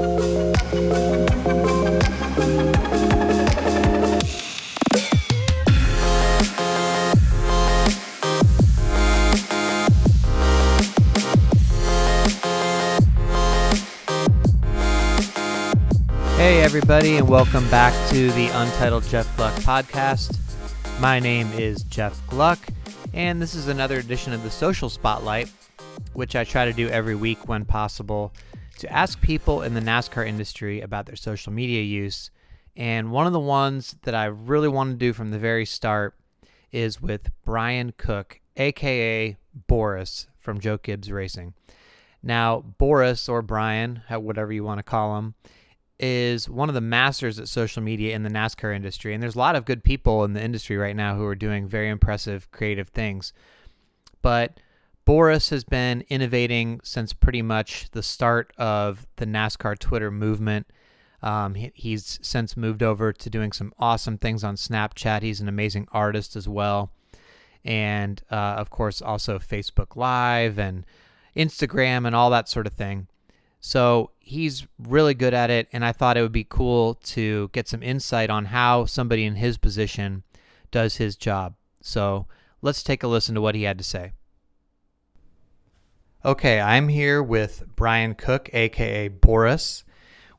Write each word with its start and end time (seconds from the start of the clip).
Hey, 0.00 0.06
everybody, 16.62 17.18
and 17.18 17.28
welcome 17.28 17.68
back 17.68 17.92
to 18.08 18.30
the 18.30 18.48
Untitled 18.54 19.04
Jeff 19.04 19.36
Gluck 19.36 19.52
podcast. 19.56 20.38
My 20.98 21.20
name 21.20 21.52
is 21.52 21.82
Jeff 21.82 22.26
Gluck, 22.26 22.58
and 23.12 23.42
this 23.42 23.54
is 23.54 23.68
another 23.68 23.98
edition 23.98 24.32
of 24.32 24.42
the 24.44 24.50
Social 24.50 24.88
Spotlight, 24.88 25.50
which 26.14 26.36
I 26.36 26.44
try 26.44 26.64
to 26.64 26.72
do 26.72 26.88
every 26.88 27.16
week 27.16 27.46
when 27.46 27.66
possible 27.66 28.32
to 28.80 28.92
ask 28.92 29.20
people 29.20 29.62
in 29.62 29.74
the 29.74 29.80
NASCAR 29.80 30.26
industry 30.26 30.80
about 30.80 31.06
their 31.06 31.16
social 31.16 31.52
media 31.52 31.82
use. 31.82 32.30
And 32.76 33.10
one 33.10 33.26
of 33.26 33.32
the 33.32 33.40
ones 33.40 33.96
that 34.02 34.14
I 34.14 34.26
really 34.26 34.68
want 34.68 34.92
to 34.92 34.96
do 34.96 35.12
from 35.12 35.30
the 35.30 35.38
very 35.38 35.66
start 35.66 36.14
is 36.72 37.00
with 37.00 37.30
Bryan 37.44 37.92
Cook, 37.96 38.40
aka 38.56 39.36
Boris 39.66 40.28
from 40.38 40.60
Joe 40.60 40.78
Gibbs 40.78 41.10
Racing. 41.10 41.54
Now, 42.22 42.60
Boris 42.60 43.28
or 43.28 43.42
Bryan, 43.42 44.02
whatever 44.08 44.52
you 44.52 44.64
want 44.64 44.78
to 44.78 44.84
call 44.84 45.18
him, 45.18 45.34
is 45.98 46.48
one 46.48 46.68
of 46.68 46.74
the 46.74 46.80
masters 46.80 47.38
at 47.38 47.48
social 47.48 47.82
media 47.82 48.14
in 48.14 48.22
the 48.22 48.30
NASCAR 48.30 48.74
industry. 48.74 49.12
And 49.12 49.22
there's 49.22 49.34
a 49.34 49.38
lot 49.38 49.56
of 49.56 49.64
good 49.66 49.84
people 49.84 50.24
in 50.24 50.32
the 50.32 50.42
industry 50.42 50.76
right 50.76 50.96
now 50.96 51.16
who 51.16 51.26
are 51.26 51.34
doing 51.34 51.68
very 51.68 51.88
impressive 51.88 52.50
creative 52.50 52.88
things. 52.88 53.32
But 54.22 54.60
Boris 55.04 55.50
has 55.50 55.64
been 55.64 56.04
innovating 56.08 56.80
since 56.84 57.12
pretty 57.12 57.42
much 57.42 57.90
the 57.92 58.02
start 58.02 58.52
of 58.58 59.06
the 59.16 59.26
NASCAR 59.26 59.78
Twitter 59.78 60.10
movement. 60.10 60.66
Um, 61.22 61.54
he, 61.54 61.72
he's 61.74 62.18
since 62.22 62.56
moved 62.56 62.82
over 62.82 63.12
to 63.12 63.30
doing 63.30 63.52
some 63.52 63.72
awesome 63.78 64.18
things 64.18 64.44
on 64.44 64.56
Snapchat. 64.56 65.22
He's 65.22 65.40
an 65.40 65.48
amazing 65.48 65.88
artist 65.92 66.36
as 66.36 66.48
well. 66.48 66.92
And 67.64 68.22
uh, 68.30 68.34
of 68.34 68.70
course, 68.70 69.02
also 69.02 69.38
Facebook 69.38 69.96
Live 69.96 70.58
and 70.58 70.86
Instagram 71.36 72.06
and 72.06 72.14
all 72.14 72.30
that 72.30 72.48
sort 72.48 72.66
of 72.66 72.72
thing. 72.72 73.06
So 73.60 74.12
he's 74.18 74.66
really 74.78 75.12
good 75.12 75.34
at 75.34 75.50
it, 75.50 75.68
and 75.72 75.84
I 75.84 75.92
thought 75.92 76.16
it 76.16 76.22
would 76.22 76.32
be 76.32 76.46
cool 76.48 76.94
to 76.94 77.50
get 77.52 77.68
some 77.68 77.82
insight 77.82 78.30
on 78.30 78.46
how 78.46 78.86
somebody 78.86 79.24
in 79.24 79.34
his 79.34 79.58
position 79.58 80.22
does 80.70 80.96
his 80.96 81.14
job. 81.14 81.54
So 81.82 82.26
let's 82.62 82.82
take 82.82 83.02
a 83.02 83.08
listen 83.08 83.34
to 83.34 83.40
what 83.42 83.54
he 83.54 83.64
had 83.64 83.76
to 83.76 83.84
say. 83.84 84.12
Okay, 86.22 86.60
I'm 86.60 86.88
here 86.88 87.22
with 87.22 87.64
Bryan 87.76 88.14
Cook, 88.14 88.50
aka 88.52 89.08
Boris. 89.08 89.84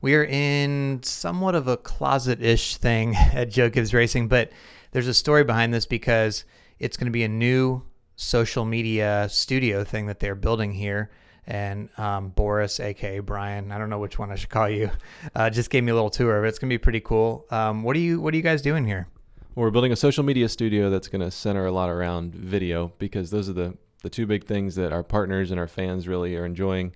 We 0.00 0.14
are 0.14 0.22
in 0.22 1.00
somewhat 1.02 1.56
of 1.56 1.66
a 1.66 1.76
closet 1.76 2.40
ish 2.40 2.76
thing 2.76 3.16
at 3.32 3.50
Joe 3.50 3.68
Gibbs 3.68 3.92
Racing, 3.92 4.28
but 4.28 4.52
there's 4.92 5.08
a 5.08 5.14
story 5.14 5.42
behind 5.42 5.74
this 5.74 5.84
because 5.84 6.44
it's 6.78 6.96
going 6.96 7.06
to 7.06 7.10
be 7.10 7.24
a 7.24 7.28
new 7.28 7.82
social 8.14 8.64
media 8.64 9.26
studio 9.28 9.82
thing 9.82 10.06
that 10.06 10.20
they're 10.20 10.36
building 10.36 10.72
here 10.72 11.10
and 11.48 11.88
um, 11.98 12.28
Boris, 12.28 12.78
aka 12.78 13.18
Bryan. 13.18 13.72
I 13.72 13.78
don't 13.78 13.90
know 13.90 13.98
which 13.98 14.20
one 14.20 14.30
I 14.30 14.36
should 14.36 14.50
call 14.50 14.68
you. 14.68 14.88
Uh, 15.34 15.50
just 15.50 15.70
gave 15.70 15.82
me 15.82 15.90
a 15.90 15.94
little 15.94 16.10
tour 16.10 16.38
of 16.38 16.44
it. 16.44 16.48
It's 16.48 16.60
gonna 16.60 16.68
be 16.68 16.78
pretty 16.78 17.00
cool. 17.00 17.46
Um, 17.50 17.82
what 17.82 17.96
are 17.96 18.00
you 18.00 18.20
What 18.20 18.34
are 18.34 18.36
you 18.36 18.42
guys 18.44 18.62
doing 18.62 18.84
here? 18.86 19.08
We're 19.56 19.70
building 19.70 19.90
a 19.90 19.96
social 19.96 20.22
media 20.22 20.48
studio 20.48 20.90
that's 20.90 21.08
going 21.08 21.20
to 21.20 21.30
center 21.30 21.66
a 21.66 21.72
lot 21.72 21.90
around 21.90 22.34
video 22.34 22.92
because 22.98 23.30
those 23.30 23.50
are 23.50 23.52
the 23.52 23.76
the 24.02 24.10
two 24.10 24.26
big 24.26 24.44
things 24.44 24.74
that 24.74 24.92
our 24.92 25.02
partners 25.02 25.50
and 25.50 25.58
our 25.58 25.68
fans 25.68 26.08
really 26.08 26.36
are 26.36 26.44
enjoying. 26.44 26.94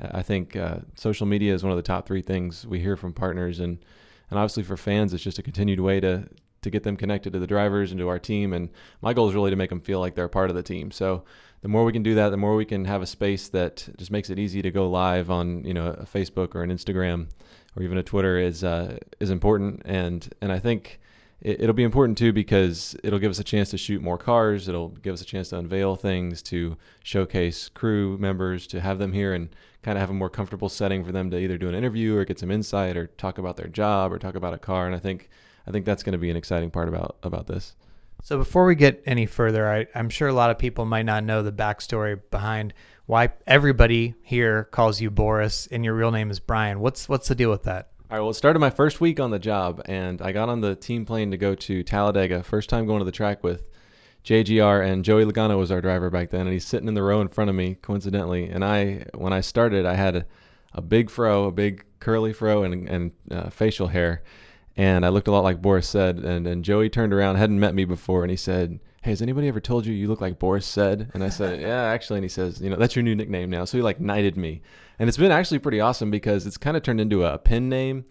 I 0.00 0.22
think 0.22 0.56
uh, 0.56 0.78
social 0.94 1.26
media 1.26 1.54
is 1.54 1.62
one 1.62 1.72
of 1.72 1.76
the 1.76 1.82
top 1.82 2.06
three 2.06 2.22
things 2.22 2.66
we 2.66 2.80
hear 2.80 2.96
from 2.96 3.12
partners, 3.12 3.60
and 3.60 3.78
and 4.30 4.38
obviously 4.38 4.62
for 4.62 4.76
fans, 4.76 5.12
it's 5.12 5.24
just 5.24 5.38
a 5.38 5.42
continued 5.42 5.80
way 5.80 6.00
to 6.00 6.28
to 6.62 6.70
get 6.70 6.82
them 6.82 6.96
connected 6.96 7.32
to 7.32 7.38
the 7.38 7.46
drivers 7.46 7.92
and 7.92 8.00
to 8.00 8.08
our 8.08 8.18
team. 8.18 8.52
And 8.52 8.68
my 9.00 9.14
goal 9.14 9.28
is 9.28 9.34
really 9.34 9.50
to 9.50 9.56
make 9.56 9.70
them 9.70 9.80
feel 9.80 10.00
like 10.00 10.14
they're 10.14 10.28
part 10.28 10.50
of 10.50 10.56
the 10.56 10.62
team. 10.62 10.90
So 10.90 11.24
the 11.62 11.68
more 11.68 11.84
we 11.84 11.92
can 11.92 12.02
do 12.02 12.14
that, 12.16 12.30
the 12.30 12.36
more 12.36 12.56
we 12.56 12.64
can 12.64 12.84
have 12.84 13.00
a 13.00 13.06
space 13.06 13.48
that 13.48 13.88
just 13.96 14.10
makes 14.10 14.28
it 14.30 14.38
easy 14.38 14.60
to 14.62 14.70
go 14.70 14.88
live 14.88 15.30
on 15.30 15.64
you 15.64 15.74
know 15.74 15.88
a 15.88 16.04
Facebook 16.04 16.54
or 16.54 16.62
an 16.62 16.70
Instagram 16.70 17.28
or 17.76 17.82
even 17.82 17.98
a 17.98 18.02
Twitter 18.02 18.38
is 18.38 18.62
uh, 18.62 18.98
is 19.20 19.30
important. 19.30 19.82
And 19.84 20.32
and 20.40 20.52
I 20.52 20.58
think 20.58 21.00
it, 21.40 21.62
it'll 21.62 21.74
be 21.74 21.84
important 21.84 22.18
too 22.18 22.32
because 22.32 22.96
it'll 23.04 23.18
give 23.18 23.30
us 23.30 23.38
a 23.38 23.44
chance 23.44 23.70
to 23.70 23.78
shoot 23.78 24.02
more 24.02 24.18
cars. 24.18 24.68
It'll 24.68 24.88
give 24.88 25.14
us 25.14 25.22
a 25.22 25.24
chance 25.24 25.50
to 25.50 25.58
unveil 25.58 25.96
things, 25.96 26.42
to 26.42 26.76
showcase 27.02 27.68
crew 27.68 28.18
members, 28.18 28.66
to 28.68 28.80
have 28.80 28.98
them 28.98 29.12
here 29.12 29.34
and 29.34 29.48
kind 29.82 29.96
of 29.96 30.00
have 30.00 30.10
a 30.10 30.14
more 30.14 30.30
comfortable 30.30 30.68
setting 30.68 31.04
for 31.04 31.12
them 31.12 31.30
to 31.30 31.38
either 31.38 31.56
do 31.56 31.68
an 31.68 31.74
interview 31.74 32.16
or 32.16 32.24
get 32.24 32.38
some 32.38 32.50
insight 32.50 32.96
or 32.96 33.06
talk 33.06 33.38
about 33.38 33.56
their 33.56 33.68
job 33.68 34.12
or 34.12 34.18
talk 34.18 34.34
about 34.34 34.54
a 34.54 34.58
car. 34.58 34.86
And 34.86 34.94
I 34.94 34.98
think 34.98 35.28
I 35.66 35.70
think 35.70 35.84
that's 35.84 36.02
going 36.02 36.12
to 36.12 36.18
be 36.18 36.30
an 36.30 36.36
exciting 36.36 36.70
part 36.70 36.88
about 36.88 37.16
about 37.22 37.46
this. 37.46 37.76
So 38.22 38.36
before 38.36 38.64
we 38.64 38.74
get 38.74 39.00
any 39.06 39.26
further, 39.26 39.70
I, 39.70 39.86
I'm 39.94 40.10
sure 40.10 40.26
a 40.26 40.32
lot 40.32 40.50
of 40.50 40.58
people 40.58 40.84
might 40.84 41.04
not 41.04 41.22
know 41.22 41.42
the 41.42 41.52
backstory 41.52 42.20
behind 42.32 42.74
why 43.06 43.32
everybody 43.46 44.14
here 44.22 44.64
calls 44.64 45.00
you 45.00 45.10
Boris 45.10 45.68
and 45.68 45.84
your 45.84 45.94
real 45.94 46.10
name 46.10 46.30
is 46.30 46.40
Bryan. 46.40 46.80
What's 46.80 47.08
what's 47.08 47.28
the 47.28 47.34
deal 47.34 47.50
with 47.50 47.62
that? 47.62 47.90
All 48.10 48.16
right, 48.16 48.22
well, 48.22 48.30
it 48.30 48.34
started 48.34 48.58
my 48.60 48.70
first 48.70 49.02
week 49.02 49.20
on 49.20 49.30
the 49.30 49.38
job, 49.38 49.82
and 49.84 50.22
I 50.22 50.32
got 50.32 50.48
on 50.48 50.62
the 50.62 50.74
team 50.74 51.04
plane 51.04 51.30
to 51.30 51.36
go 51.36 51.54
to 51.54 51.82
Talladega. 51.82 52.42
First 52.42 52.70
time 52.70 52.86
going 52.86 53.00
to 53.00 53.04
the 53.04 53.12
track 53.12 53.44
with 53.44 53.64
JGR, 54.24 54.82
and 54.82 55.04
Joey 55.04 55.26
Logano 55.26 55.58
was 55.58 55.70
our 55.70 55.82
driver 55.82 56.08
back 56.08 56.30
then, 56.30 56.42
and 56.42 56.52
he's 56.52 56.66
sitting 56.66 56.88
in 56.88 56.94
the 56.94 57.02
row 57.02 57.20
in 57.20 57.28
front 57.28 57.50
of 57.50 57.56
me, 57.56 57.76
coincidentally. 57.82 58.48
And 58.48 58.64
I, 58.64 59.04
when 59.14 59.34
I 59.34 59.42
started, 59.42 59.84
I 59.84 59.92
had 59.92 60.16
a, 60.16 60.26
a 60.72 60.80
big 60.80 61.10
fro, 61.10 61.44
a 61.44 61.52
big 61.52 61.84
curly 62.00 62.32
fro, 62.32 62.62
and, 62.62 62.88
and 62.88 63.12
uh, 63.30 63.50
facial 63.50 63.88
hair 63.88 64.22
and 64.78 65.04
I 65.04 65.08
looked 65.08 65.26
a 65.26 65.32
lot 65.32 65.42
like 65.42 65.60
Boris 65.60 65.88
said. 65.88 66.18
And 66.20 66.46
and 66.46 66.64
Joey 66.64 66.88
turned 66.88 67.12
around, 67.12 67.36
hadn't 67.36 67.60
met 67.60 67.74
me 67.74 67.84
before, 67.84 68.22
and 68.22 68.30
he 68.30 68.36
said, 68.36 68.78
"Hey, 69.02 69.10
has 69.10 69.22
anybody 69.22 69.48
ever 69.48 69.60
told 69.60 69.86
you 69.86 69.94
you 69.94 70.08
look 70.08 70.20
like 70.20 70.38
Boris 70.38 70.66
said?" 70.66 71.10
And 71.14 71.22
I 71.24 71.28
said, 71.28 71.60
"Yeah, 71.60 71.82
actually." 71.82 72.18
And 72.18 72.24
he 72.24 72.28
says, 72.28 72.60
"You 72.60 72.70
know, 72.70 72.76
that's 72.76 72.96
your 72.96 73.02
new 73.02 73.14
nickname 73.14 73.50
now." 73.50 73.64
So 73.64 73.78
he 73.78 73.82
like 73.82 74.00
knighted 74.00 74.36
me, 74.36 74.62
and 74.98 75.08
it's 75.08 75.18
been 75.18 75.32
actually 75.32 75.58
pretty 75.58 75.80
awesome 75.80 76.10
because 76.10 76.46
it's 76.46 76.56
kind 76.56 76.76
of 76.76 76.82
turned 76.82 77.00
into 77.00 77.24
a 77.24 77.38
pin 77.38 77.68
name. 77.68 78.04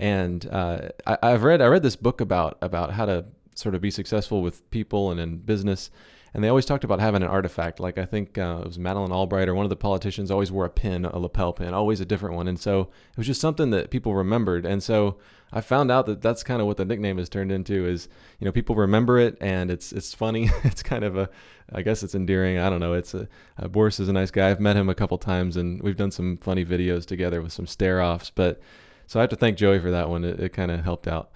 And 0.00 0.46
uh, 0.50 0.88
I, 1.06 1.18
I've 1.22 1.44
read 1.44 1.62
I 1.62 1.66
read 1.66 1.82
this 1.82 1.96
book 1.96 2.20
about 2.20 2.58
about 2.60 2.92
how 2.92 3.06
to 3.06 3.24
sort 3.54 3.74
of 3.74 3.80
be 3.80 3.90
successful 3.90 4.42
with 4.42 4.68
people 4.70 5.10
and 5.10 5.20
in 5.20 5.38
business 5.38 5.90
and 6.34 6.42
they 6.42 6.48
always 6.48 6.64
talked 6.64 6.82
about 6.82 6.98
having 6.98 7.22
an 7.22 7.28
artifact. 7.28 7.78
Like 7.78 7.96
I 7.96 8.04
think 8.04 8.36
uh, 8.36 8.58
it 8.60 8.66
was 8.66 8.78
Madeleine 8.78 9.12
Albright 9.12 9.48
or 9.48 9.54
one 9.54 9.64
of 9.64 9.70
the 9.70 9.76
politicians 9.76 10.32
always 10.32 10.50
wore 10.50 10.64
a 10.64 10.70
pin, 10.70 11.04
a 11.04 11.16
lapel 11.16 11.52
pin, 11.52 11.72
always 11.72 12.00
a 12.00 12.04
different 12.04 12.34
one. 12.34 12.48
And 12.48 12.58
so 12.58 12.80
it 12.80 13.16
was 13.16 13.28
just 13.28 13.40
something 13.40 13.70
that 13.70 13.90
people 13.90 14.16
remembered. 14.16 14.66
And 14.66 14.82
so 14.82 15.16
I 15.52 15.60
found 15.60 15.92
out 15.92 16.06
that 16.06 16.20
that's 16.22 16.42
kind 16.42 16.60
of 16.60 16.66
what 16.66 16.76
the 16.76 16.84
nickname 16.84 17.18
has 17.18 17.28
turned 17.28 17.52
into. 17.52 17.86
Is 17.86 18.08
you 18.40 18.44
know 18.44 18.50
people 18.50 18.74
remember 18.74 19.18
it 19.20 19.38
and 19.40 19.70
it's 19.70 19.92
it's 19.92 20.12
funny. 20.12 20.50
it's 20.64 20.82
kind 20.82 21.04
of 21.04 21.16
a, 21.16 21.30
I 21.72 21.82
guess 21.82 22.02
it's 22.02 22.16
endearing. 22.16 22.58
I 22.58 22.68
don't 22.68 22.80
know. 22.80 22.94
It's 22.94 23.14
a 23.14 23.28
uh, 23.56 23.68
Boris 23.68 24.00
is 24.00 24.08
a 24.08 24.12
nice 24.12 24.32
guy. 24.32 24.50
I've 24.50 24.60
met 24.60 24.76
him 24.76 24.88
a 24.88 24.94
couple 24.94 25.16
times 25.18 25.56
and 25.56 25.80
we've 25.82 25.96
done 25.96 26.10
some 26.10 26.36
funny 26.36 26.64
videos 26.64 27.06
together 27.06 27.42
with 27.42 27.52
some 27.52 27.68
stare 27.68 28.02
offs. 28.02 28.30
But 28.30 28.60
so 29.06 29.20
I 29.20 29.22
have 29.22 29.30
to 29.30 29.36
thank 29.36 29.56
Joey 29.56 29.78
for 29.78 29.92
that 29.92 30.08
one. 30.08 30.24
It, 30.24 30.40
it 30.40 30.52
kind 30.52 30.72
of 30.72 30.82
helped 30.82 31.06
out. 31.06 31.30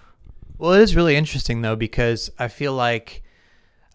Well, 0.58 0.72
it 0.72 0.80
is 0.80 0.96
really 0.96 1.14
interesting 1.14 1.62
though 1.62 1.76
because 1.76 2.32
I 2.36 2.48
feel 2.48 2.74
like 2.74 3.22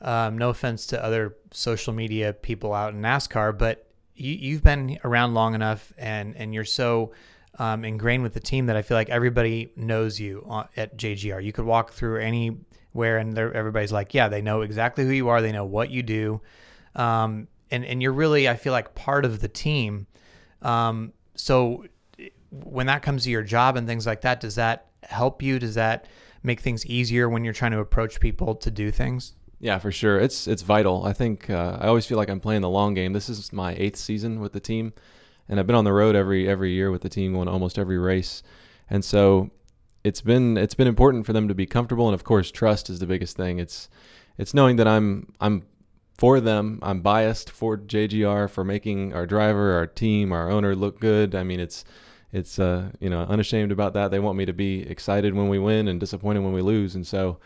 um, 0.03 0.37
no 0.37 0.49
offense 0.49 0.85
to 0.87 1.03
other 1.03 1.37
social 1.51 1.93
media 1.93 2.33
people 2.33 2.73
out 2.73 2.93
in 2.93 3.01
NASCAR, 3.01 3.57
but 3.57 3.87
you, 4.15 4.33
you've 4.33 4.63
been 4.63 4.99
around 5.03 5.33
long 5.33 5.55
enough 5.55 5.93
and, 5.97 6.35
and 6.35 6.53
you're 6.53 6.65
so 6.65 7.13
um, 7.57 7.85
ingrained 7.85 8.21
with 8.21 8.33
the 8.33 8.39
team 8.39 8.65
that 8.65 8.75
I 8.75 8.81
feel 8.81 8.97
like 8.97 9.09
everybody 9.09 9.71
knows 9.75 10.19
you 10.19 10.45
at 10.75 10.97
JGR. 10.97 11.43
You 11.43 11.53
could 11.53 11.65
walk 11.65 11.93
through 11.93 12.19
anywhere 12.19 13.17
and 13.17 13.37
everybody's 13.37 13.91
like, 13.91 14.13
yeah, 14.13 14.27
they 14.27 14.41
know 14.41 14.61
exactly 14.61 15.05
who 15.05 15.11
you 15.11 15.29
are. 15.29 15.41
They 15.41 15.51
know 15.51 15.65
what 15.65 15.89
you 15.89 16.03
do. 16.03 16.41
Um, 16.95 17.47
and, 17.71 17.85
and 17.85 18.01
you're 18.01 18.13
really, 18.13 18.49
I 18.49 18.55
feel 18.55 18.73
like 18.73 18.95
part 18.95 19.23
of 19.23 19.39
the 19.39 19.47
team. 19.47 20.07
Um, 20.61 21.13
so 21.35 21.85
when 22.51 22.87
that 22.87 23.03
comes 23.03 23.23
to 23.23 23.29
your 23.29 23.41
job 23.41 23.77
and 23.77 23.87
things 23.87 24.05
like 24.05 24.21
that, 24.21 24.41
does 24.41 24.55
that 24.55 24.87
help 25.03 25.41
you? 25.41 25.59
Does 25.59 25.75
that 25.75 26.07
make 26.43 26.59
things 26.59 26.85
easier 26.85 27.29
when 27.29 27.43
you're 27.43 27.53
trying 27.53 27.71
to 27.71 27.79
approach 27.79 28.19
people 28.19 28.53
to 28.55 28.69
do 28.69 28.91
things? 28.91 29.33
Yeah, 29.63 29.79
for 29.79 29.93
sure. 29.93 30.19
It's 30.19 30.45
it's 30.45 30.61
vital. 30.61 31.05
I 31.05 31.13
think 31.13 31.49
uh, 31.49 31.77
I 31.79 31.87
always 31.87 32.05
feel 32.05 32.17
like 32.17 32.29
I'm 32.29 32.41
playing 32.41 32.63
the 32.63 32.69
long 32.69 32.93
game. 32.93 33.13
This 33.13 33.29
is 33.29 33.53
my 33.53 33.73
eighth 33.75 33.95
season 33.95 34.41
with 34.41 34.51
the 34.51 34.59
team, 34.59 34.91
and 35.47 35.57
I've 35.57 35.65
been 35.65 35.77
on 35.77 35.85
the 35.85 35.93
road 35.93 36.17
every 36.17 36.49
every 36.49 36.73
year 36.73 36.91
with 36.91 37.01
the 37.01 37.07
team, 37.07 37.31
going 37.31 37.47
almost 37.47 37.79
every 37.79 37.97
race, 37.97 38.43
and 38.89 39.05
so 39.05 39.51
it's 40.03 40.19
been 40.19 40.57
it's 40.57 40.73
been 40.75 40.85
important 40.89 41.25
for 41.25 41.31
them 41.31 41.47
to 41.47 41.55
be 41.55 41.65
comfortable, 41.65 42.09
and 42.09 42.13
of 42.13 42.25
course, 42.25 42.51
trust 42.51 42.89
is 42.89 42.99
the 42.99 43.05
biggest 43.05 43.37
thing. 43.37 43.59
It's 43.59 43.87
it's 44.37 44.53
knowing 44.53 44.75
that 44.75 44.87
I'm 44.87 45.31
I'm 45.39 45.65
for 46.17 46.41
them. 46.41 46.79
I'm 46.81 46.99
biased 46.99 47.49
for 47.49 47.77
JGR 47.77 48.49
for 48.49 48.65
making 48.65 49.13
our 49.13 49.25
driver, 49.25 49.77
our 49.77 49.87
team, 49.87 50.33
our 50.33 50.51
owner 50.51 50.75
look 50.75 50.99
good. 50.99 51.35
I 51.35 51.43
mean, 51.43 51.61
it's 51.61 51.85
it's 52.33 52.59
uh, 52.59 52.89
you 52.99 53.09
know 53.09 53.21
unashamed 53.21 53.71
about 53.71 53.93
that. 53.93 54.11
They 54.11 54.19
want 54.19 54.37
me 54.37 54.43
to 54.43 54.53
be 54.53 54.81
excited 54.81 55.33
when 55.33 55.47
we 55.47 55.57
win 55.57 55.87
and 55.87 56.01
disappointed 56.01 56.41
when 56.41 56.51
we 56.51 56.61
lose, 56.61 56.95
and 56.95 57.07
so 57.07 57.37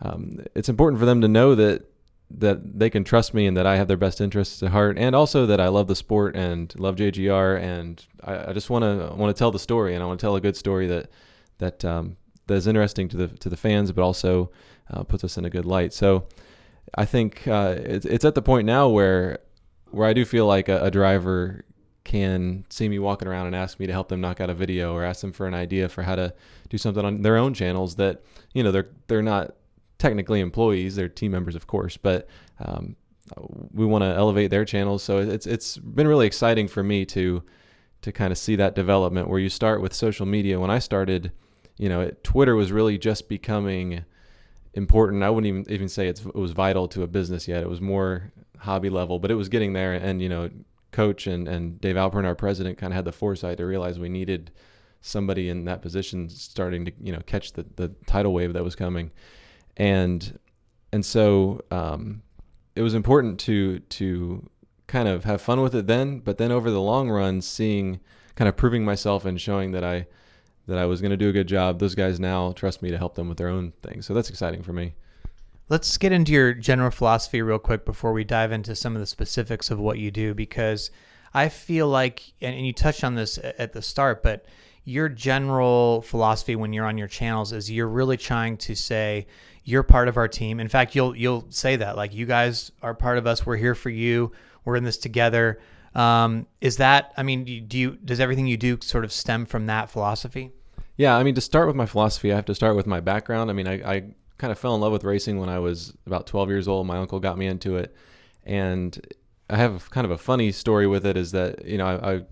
um, 0.00 0.40
it's 0.54 0.68
important 0.68 1.00
for 1.00 1.06
them 1.06 1.20
to 1.20 1.28
know 1.28 1.54
that 1.54 1.84
that 2.30 2.78
they 2.78 2.90
can 2.90 3.04
trust 3.04 3.34
me 3.34 3.46
and 3.46 3.56
that 3.56 3.66
I 3.66 3.76
have 3.76 3.86
their 3.86 3.96
best 3.96 4.20
interests 4.20 4.62
at 4.62 4.70
heart, 4.70 4.98
and 4.98 5.14
also 5.14 5.46
that 5.46 5.60
I 5.60 5.68
love 5.68 5.86
the 5.86 5.94
sport 5.94 6.34
and 6.34 6.74
love 6.78 6.96
JGR, 6.96 7.60
and 7.60 8.04
I, 8.24 8.50
I 8.50 8.52
just 8.52 8.70
want 8.70 8.82
to 8.82 9.14
want 9.14 9.34
to 9.34 9.38
tell 9.38 9.50
the 9.50 9.58
story, 9.58 9.94
and 9.94 10.02
I 10.02 10.06
want 10.06 10.18
to 10.20 10.24
tell 10.24 10.36
a 10.36 10.40
good 10.40 10.56
story 10.56 10.86
that 10.88 11.10
that 11.58 11.84
um, 11.84 12.16
that 12.46 12.54
is 12.54 12.66
interesting 12.66 13.08
to 13.10 13.16
the 13.16 13.28
to 13.28 13.48
the 13.48 13.56
fans, 13.56 13.92
but 13.92 14.02
also 14.02 14.50
uh, 14.90 15.02
puts 15.04 15.24
us 15.24 15.38
in 15.38 15.44
a 15.44 15.50
good 15.50 15.64
light. 15.64 15.92
So 15.92 16.26
I 16.94 17.04
think 17.04 17.46
uh, 17.46 17.76
it's 17.78 18.06
it's 18.06 18.24
at 18.24 18.34
the 18.34 18.42
point 18.42 18.66
now 18.66 18.88
where 18.88 19.38
where 19.90 20.08
I 20.08 20.12
do 20.12 20.24
feel 20.24 20.46
like 20.46 20.68
a, 20.68 20.84
a 20.84 20.90
driver 20.90 21.64
can 22.04 22.66
see 22.68 22.88
me 22.88 22.98
walking 22.98 23.26
around 23.26 23.46
and 23.46 23.56
ask 23.56 23.80
me 23.80 23.86
to 23.86 23.92
help 23.92 24.08
them 24.08 24.20
knock 24.20 24.40
out 24.40 24.50
a 24.50 24.54
video 24.54 24.94
or 24.94 25.04
ask 25.04 25.22
them 25.22 25.32
for 25.32 25.46
an 25.46 25.54
idea 25.54 25.88
for 25.88 26.02
how 26.02 26.14
to 26.14 26.34
do 26.68 26.76
something 26.76 27.04
on 27.04 27.22
their 27.22 27.38
own 27.38 27.54
channels 27.54 27.94
that 27.96 28.22
you 28.52 28.62
know 28.62 28.70
they're 28.70 28.88
they're 29.06 29.22
not 29.22 29.54
technically 29.98 30.40
employees 30.40 30.96
they're 30.96 31.08
team 31.08 31.32
members 31.32 31.54
of 31.54 31.66
course 31.66 31.96
but 31.96 32.28
um, 32.58 32.96
we 33.72 33.86
want 33.86 34.02
to 34.02 34.08
elevate 34.08 34.50
their 34.50 34.64
channels. 34.64 35.02
So 35.02 35.18
it's 35.18 35.46
it's 35.46 35.78
been 35.78 36.08
really 36.08 36.26
exciting 36.26 36.68
for 36.68 36.82
me 36.82 37.04
to 37.06 37.42
to 38.02 38.12
kind 38.12 38.32
of 38.32 38.38
see 38.38 38.56
that 38.56 38.74
development 38.74 39.28
where 39.28 39.38
you 39.38 39.48
start 39.48 39.80
with 39.80 39.94
social 39.94 40.26
media. 40.26 40.60
When 40.60 40.70
I 40.70 40.78
started 40.78 41.32
you 41.76 41.88
know 41.88 42.00
it, 42.00 42.22
Twitter 42.22 42.54
was 42.54 42.70
really 42.70 42.98
just 42.98 43.28
becoming 43.28 44.04
important. 44.74 45.22
I 45.22 45.30
wouldn't 45.30 45.48
even 45.48 45.72
even 45.72 45.88
say 45.88 46.08
it 46.08 46.22
was 46.34 46.52
vital 46.52 46.88
to 46.88 47.02
a 47.02 47.06
business 47.06 47.48
yet. 47.48 47.62
It 47.62 47.68
was 47.68 47.80
more 47.80 48.32
hobby 48.58 48.88
level 48.88 49.18
but 49.18 49.30
it 49.30 49.34
was 49.34 49.48
getting 49.48 49.72
there. 49.72 49.94
And 49.94 50.20
you 50.20 50.28
know 50.28 50.50
coach 50.92 51.26
and, 51.26 51.48
and 51.48 51.80
Dave 51.80 51.96
Alpern, 51.96 52.24
our 52.24 52.36
president, 52.36 52.78
kind 52.78 52.92
of 52.92 52.94
had 52.94 53.04
the 53.04 53.12
foresight 53.12 53.58
to 53.58 53.66
realize 53.66 53.98
we 53.98 54.08
needed 54.08 54.52
somebody 55.00 55.48
in 55.48 55.64
that 55.64 55.82
position 55.82 56.28
starting 56.28 56.84
to 56.84 56.92
you 57.00 57.12
know 57.12 57.20
catch 57.26 57.52
the, 57.52 57.64
the 57.76 57.88
tidal 58.06 58.32
wave 58.32 58.52
that 58.52 58.62
was 58.62 58.76
coming, 58.76 59.10
and 59.76 60.38
and 60.92 61.04
so 61.04 61.64
um, 61.70 62.22
it 62.74 62.82
was 62.82 62.94
important 62.94 63.40
to 63.40 63.80
to 63.80 64.48
kind 64.86 65.08
of 65.08 65.24
have 65.24 65.40
fun 65.40 65.60
with 65.60 65.74
it 65.74 65.86
then, 65.86 66.20
but 66.20 66.38
then 66.38 66.52
over 66.52 66.70
the 66.70 66.80
long 66.80 67.10
run, 67.10 67.40
seeing 67.40 68.00
kind 68.36 68.48
of 68.48 68.56
proving 68.56 68.84
myself 68.84 69.24
and 69.24 69.40
showing 69.40 69.72
that 69.72 69.84
I 69.84 70.06
that 70.66 70.78
I 70.78 70.86
was 70.86 71.00
going 71.00 71.10
to 71.10 71.16
do 71.16 71.28
a 71.28 71.32
good 71.32 71.48
job. 71.48 71.78
Those 71.78 71.94
guys 71.94 72.18
now 72.18 72.52
trust 72.52 72.82
me 72.82 72.90
to 72.90 72.98
help 72.98 73.14
them 73.14 73.28
with 73.28 73.38
their 73.38 73.48
own 73.48 73.72
things, 73.82 74.06
so 74.06 74.14
that's 74.14 74.30
exciting 74.30 74.62
for 74.62 74.72
me. 74.72 74.94
Let's 75.68 75.96
get 75.96 76.12
into 76.12 76.32
your 76.32 76.52
general 76.52 76.90
philosophy 76.90 77.40
real 77.40 77.58
quick 77.58 77.86
before 77.86 78.12
we 78.12 78.22
dive 78.22 78.52
into 78.52 78.76
some 78.76 78.94
of 78.94 79.00
the 79.00 79.06
specifics 79.06 79.70
of 79.70 79.78
what 79.78 79.98
you 79.98 80.10
do, 80.10 80.34
because 80.34 80.90
I 81.32 81.48
feel 81.48 81.88
like, 81.88 82.32
and 82.40 82.66
you 82.66 82.72
touched 82.72 83.02
on 83.02 83.14
this 83.14 83.38
at 83.42 83.72
the 83.72 83.82
start, 83.82 84.22
but 84.22 84.44
your 84.84 85.08
general 85.08 86.02
philosophy 86.02 86.56
when 86.56 86.72
you're 86.72 86.86
on 86.86 86.98
your 86.98 87.08
channels 87.08 87.52
is 87.52 87.70
you're 87.70 87.88
really 87.88 88.16
trying 88.16 88.56
to 88.58 88.74
say 88.74 89.26
you're 89.64 89.82
part 89.82 90.08
of 90.08 90.16
our 90.16 90.28
team. 90.28 90.60
In 90.60 90.68
fact, 90.68 90.94
you'll 90.94 91.16
you'll 91.16 91.46
say 91.48 91.76
that 91.76 91.96
like 91.96 92.14
you 92.14 92.26
guys 92.26 92.70
are 92.82 92.94
part 92.94 93.18
of 93.18 93.26
us. 93.26 93.46
We're 93.46 93.56
here 93.56 93.74
for 93.74 93.90
you. 93.90 94.32
We're 94.64 94.76
in 94.76 94.84
this 94.84 94.98
together. 94.98 95.58
Um, 95.94 96.46
is 96.60 96.76
that? 96.78 97.12
I 97.16 97.22
mean, 97.22 97.66
do 97.66 97.78
you 97.78 97.92
does 98.04 98.20
everything 98.20 98.46
you 98.46 98.56
do 98.56 98.78
sort 98.82 99.04
of 99.04 99.12
stem 99.12 99.46
from 99.46 99.66
that 99.66 99.90
philosophy? 99.90 100.52
Yeah, 100.96 101.16
I 101.16 101.22
mean, 101.22 101.34
to 101.34 101.40
start 101.40 101.66
with 101.66 101.76
my 101.76 101.86
philosophy, 101.86 102.32
I 102.32 102.36
have 102.36 102.44
to 102.44 102.54
start 102.54 102.76
with 102.76 102.86
my 102.86 103.00
background. 103.00 103.50
I 103.50 103.52
mean, 103.52 103.66
I, 103.66 103.74
I 103.96 104.04
kind 104.38 104.52
of 104.52 104.58
fell 104.58 104.76
in 104.76 104.80
love 104.80 104.92
with 104.92 105.02
racing 105.02 105.40
when 105.40 105.48
I 105.48 105.58
was 105.58 105.92
about 106.06 106.28
12 106.28 106.50
years 106.50 106.68
old. 106.68 106.86
My 106.86 106.98
uncle 106.98 107.18
got 107.18 107.36
me 107.36 107.46
into 107.46 107.76
it, 107.76 107.96
and 108.44 109.00
I 109.50 109.56
have 109.56 109.90
kind 109.90 110.04
of 110.04 110.12
a 110.12 110.18
funny 110.18 110.52
story 110.52 110.86
with 110.86 111.06
it. 111.06 111.16
Is 111.16 111.32
that 111.32 111.64
you 111.64 111.78
know 111.78 111.86
I, 111.86 112.14
I 112.14 112.22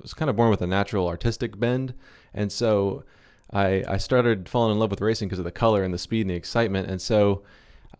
was 0.00 0.14
kind 0.14 0.30
of 0.30 0.36
born 0.36 0.50
with 0.50 0.62
a 0.62 0.66
natural 0.66 1.08
artistic 1.08 1.58
bend, 1.58 1.94
and 2.32 2.50
so 2.50 3.04
I 3.52 3.84
I 3.88 3.96
started 3.98 4.48
falling 4.48 4.72
in 4.72 4.78
love 4.78 4.90
with 4.90 5.00
racing 5.00 5.28
because 5.28 5.38
of 5.38 5.44
the 5.44 5.52
color 5.52 5.82
and 5.82 5.92
the 5.92 5.98
speed 5.98 6.22
and 6.22 6.30
the 6.30 6.34
excitement, 6.34 6.88
and 6.90 7.00
so. 7.00 7.42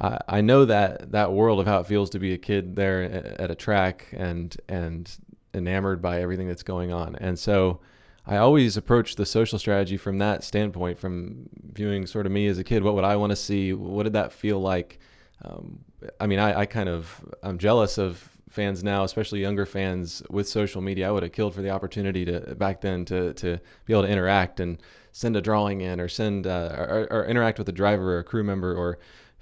I, 0.00 0.18
I 0.26 0.40
know 0.40 0.64
that 0.64 1.12
that 1.12 1.32
world 1.32 1.60
of 1.60 1.66
how 1.66 1.78
it 1.78 1.86
feels 1.86 2.10
to 2.10 2.18
be 2.18 2.32
a 2.32 2.36
kid 2.36 2.74
there 2.74 3.04
at 3.38 3.48
a 3.48 3.54
track 3.54 4.08
and 4.12 4.56
and 4.68 5.08
enamored 5.54 6.02
by 6.02 6.20
everything 6.20 6.48
that's 6.48 6.64
going 6.64 6.92
on, 6.92 7.14
and 7.20 7.38
so 7.38 7.78
I 8.26 8.38
always 8.38 8.76
approach 8.76 9.16
the 9.16 9.26
social 9.26 9.58
strategy 9.58 9.96
from 9.96 10.18
that 10.18 10.44
standpoint, 10.44 10.98
from 10.98 11.48
viewing 11.72 12.06
sort 12.06 12.24
of 12.24 12.32
me 12.32 12.46
as 12.46 12.58
a 12.58 12.64
kid. 12.64 12.82
What 12.82 12.94
would 12.94 13.04
I 13.04 13.16
want 13.16 13.30
to 13.30 13.36
see? 13.36 13.74
What 13.74 14.04
did 14.04 14.14
that 14.14 14.32
feel 14.32 14.60
like? 14.60 14.98
Um, 15.44 15.80
I 16.20 16.26
mean, 16.26 16.38
I, 16.38 16.60
I, 16.60 16.66
kind 16.66 16.88
of 16.88 17.22
I'm 17.42 17.58
jealous 17.58 17.98
of 17.98 18.26
fans 18.54 18.82
now, 18.84 19.04
especially 19.04 19.40
younger 19.40 19.66
fans 19.66 20.22
with 20.30 20.48
social 20.48 20.80
media. 20.80 21.08
I 21.08 21.10
would 21.10 21.22
have 21.22 21.32
killed 21.32 21.54
for 21.54 21.62
the 21.62 21.70
opportunity 21.70 22.24
to 22.24 22.54
back 22.54 22.80
then 22.80 23.04
to 23.06 23.34
to 23.34 23.60
be 23.84 23.92
able 23.92 24.02
to 24.02 24.08
interact 24.08 24.60
and 24.60 24.78
send 25.12 25.36
a 25.36 25.40
drawing 25.40 25.80
in 25.80 26.00
or 26.00 26.08
send 26.08 26.46
uh, 26.46 26.74
or, 26.76 27.06
or 27.10 27.24
interact 27.26 27.58
with 27.58 27.68
a 27.68 27.72
driver 27.72 28.14
or 28.14 28.18
a 28.20 28.24
crew 28.24 28.44
member 28.44 28.74
or 28.74 28.98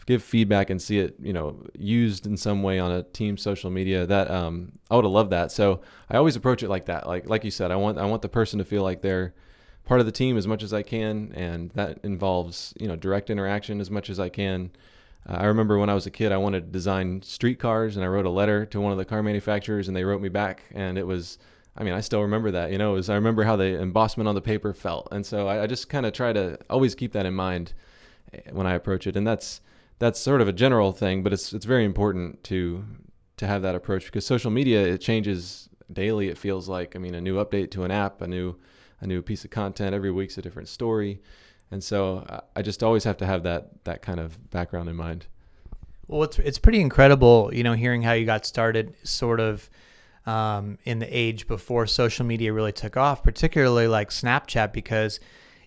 give 0.06 0.23
feedback 0.23 0.70
and 0.70 0.82
see 0.82 0.99
it, 0.99 1.14
you 1.20 1.32
know, 1.32 1.56
used 1.79 2.26
in 2.26 2.37
some 2.37 2.62
way 2.62 2.79
on 2.79 2.91
a 2.91 3.03
team 3.03 3.37
social 3.37 3.70
media. 3.70 4.06
That 4.06 4.31
um, 4.31 4.73
I 4.91 4.97
would 4.97 5.05
have 5.05 5.12
loved 5.12 5.31
that. 5.31 5.53
So 5.53 5.81
I 6.11 6.17
always 6.17 6.37
approach 6.37 6.62
it 6.62 6.69
like 6.69 6.87
that. 6.87 7.06
Like 7.06 7.29
like 7.29 7.44
you 7.44 7.50
said, 7.50 7.70
I 7.70 7.76
want 7.76 7.99
I 7.99 8.05
want 8.06 8.23
the 8.23 8.29
person 8.29 8.59
to 8.59 8.64
feel 8.64 8.82
like 8.82 9.03
they're 9.03 9.35
part 9.85 10.00
of 10.00 10.06
the 10.06 10.12
team 10.12 10.37
as 10.37 10.47
much 10.47 10.62
as 10.62 10.73
I 10.73 10.82
can, 10.82 11.32
and 11.35 11.70
that 11.70 11.99
involves 12.03 12.75
you 12.79 12.88
know 12.88 12.97
direct 12.97 13.31
interaction 13.31 13.81
as 13.81 13.91
much 13.91 14.11
as 14.11 14.19
I 14.19 14.29
can. 14.29 14.70
Uh, 15.28 15.34
I 15.34 15.44
remember 15.44 15.78
when 15.78 15.90
I 15.90 15.94
was 15.94 16.06
a 16.06 16.10
kid, 16.10 16.32
I 16.32 16.36
wanted 16.36 16.66
to 16.66 16.72
design 16.72 17.22
street 17.22 17.58
cars, 17.58 17.96
and 17.96 18.04
I 18.04 18.08
wrote 18.08 18.26
a 18.26 18.30
letter 18.30 18.66
to 18.66 18.80
one 18.80 18.92
of 18.92 18.98
the 18.98 19.04
car 19.04 19.22
manufacturers, 19.22 19.88
and 19.88 19.96
they 19.96 20.04
wrote 20.04 20.20
me 20.20 20.28
back, 20.28 20.62
and 20.72 20.98
it 20.98 21.06
was. 21.06 21.38
I 21.74 21.84
mean, 21.84 21.94
I 21.94 22.02
still 22.02 22.20
remember 22.20 22.50
that. 22.50 22.70
You 22.70 22.76
know, 22.76 22.96
I 22.96 23.14
remember 23.14 23.44
how 23.44 23.56
the 23.56 23.80
embossment 23.80 24.28
on 24.28 24.34
the 24.34 24.42
paper 24.42 24.74
felt, 24.74 25.08
and 25.10 25.24
so 25.24 25.48
I, 25.48 25.62
I 25.62 25.66
just 25.66 25.88
kind 25.88 26.04
of 26.04 26.12
try 26.12 26.32
to 26.32 26.58
always 26.69 26.94
keep 26.94 27.12
that 27.12 27.24
in 27.24 27.32
mind 27.32 27.72
eh, 28.34 28.40
when 28.50 28.66
I 28.66 28.74
approach 28.74 29.06
it, 29.06 29.16
and 29.16 29.26
that's 29.26 29.62
that's 29.98 30.19
sort 30.19 30.40
of 30.40 30.48
a 30.48 30.52
general 30.52 30.92
thing, 30.92 31.22
but 31.22 31.32
it's 31.32 31.52
it's 31.52 31.64
very 31.64 31.84
important 31.84 32.42
to 32.44 32.84
to 33.38 33.46
have 33.46 33.62
that 33.62 33.75
approach 33.75 34.06
because 34.06 34.26
social 34.26 34.50
media 34.50 34.84
it 34.84 34.98
changes 34.98 35.68
daily. 35.92 36.28
It 36.28 36.36
feels 36.36 36.68
like 36.68 36.94
I 36.96 36.98
mean 36.98 37.14
a 37.14 37.20
new 37.20 37.36
update 37.36 37.70
to 37.72 37.84
an 37.84 37.90
app, 37.90 38.20
a 38.20 38.26
new 38.26 38.56
a 39.00 39.06
new 39.06 39.22
piece 39.22 39.44
of 39.44 39.50
content 39.50 39.94
every 39.94 40.10
week's 40.10 40.38
a 40.38 40.42
different 40.42 40.68
story, 40.68 41.20
and 41.72 41.82
so 41.82 42.42
I 42.54 42.62
just 42.62 42.82
always 42.82 43.04
have 43.04 43.16
to 43.19 43.26
have 43.26 43.42
that 43.44 43.84
that 43.84 44.02
kind 44.02 44.20
of 44.20 44.50
background 44.50 44.88
in 44.88 44.96
mind. 44.96 45.26
Well, 46.06 46.22
it's 46.22 46.38
it's 46.38 46.58
pretty 46.58 46.80
incredible, 46.80 47.50
you 47.52 47.62
know, 47.62 47.72
hearing 47.72 48.02
how 48.02 48.12
you 48.12 48.26
got 48.26 48.46
started, 48.46 48.94
sort 49.02 49.40
of. 49.40 49.69
Um, 50.24 50.78
in 50.84 51.00
the 51.00 51.08
age 51.08 51.48
before 51.48 51.84
social 51.84 52.24
media 52.24 52.52
really 52.52 52.70
took 52.70 52.96
off, 52.96 53.24
particularly 53.24 53.88
like 53.88 54.10
Snapchat, 54.10 54.72
because 54.72 55.19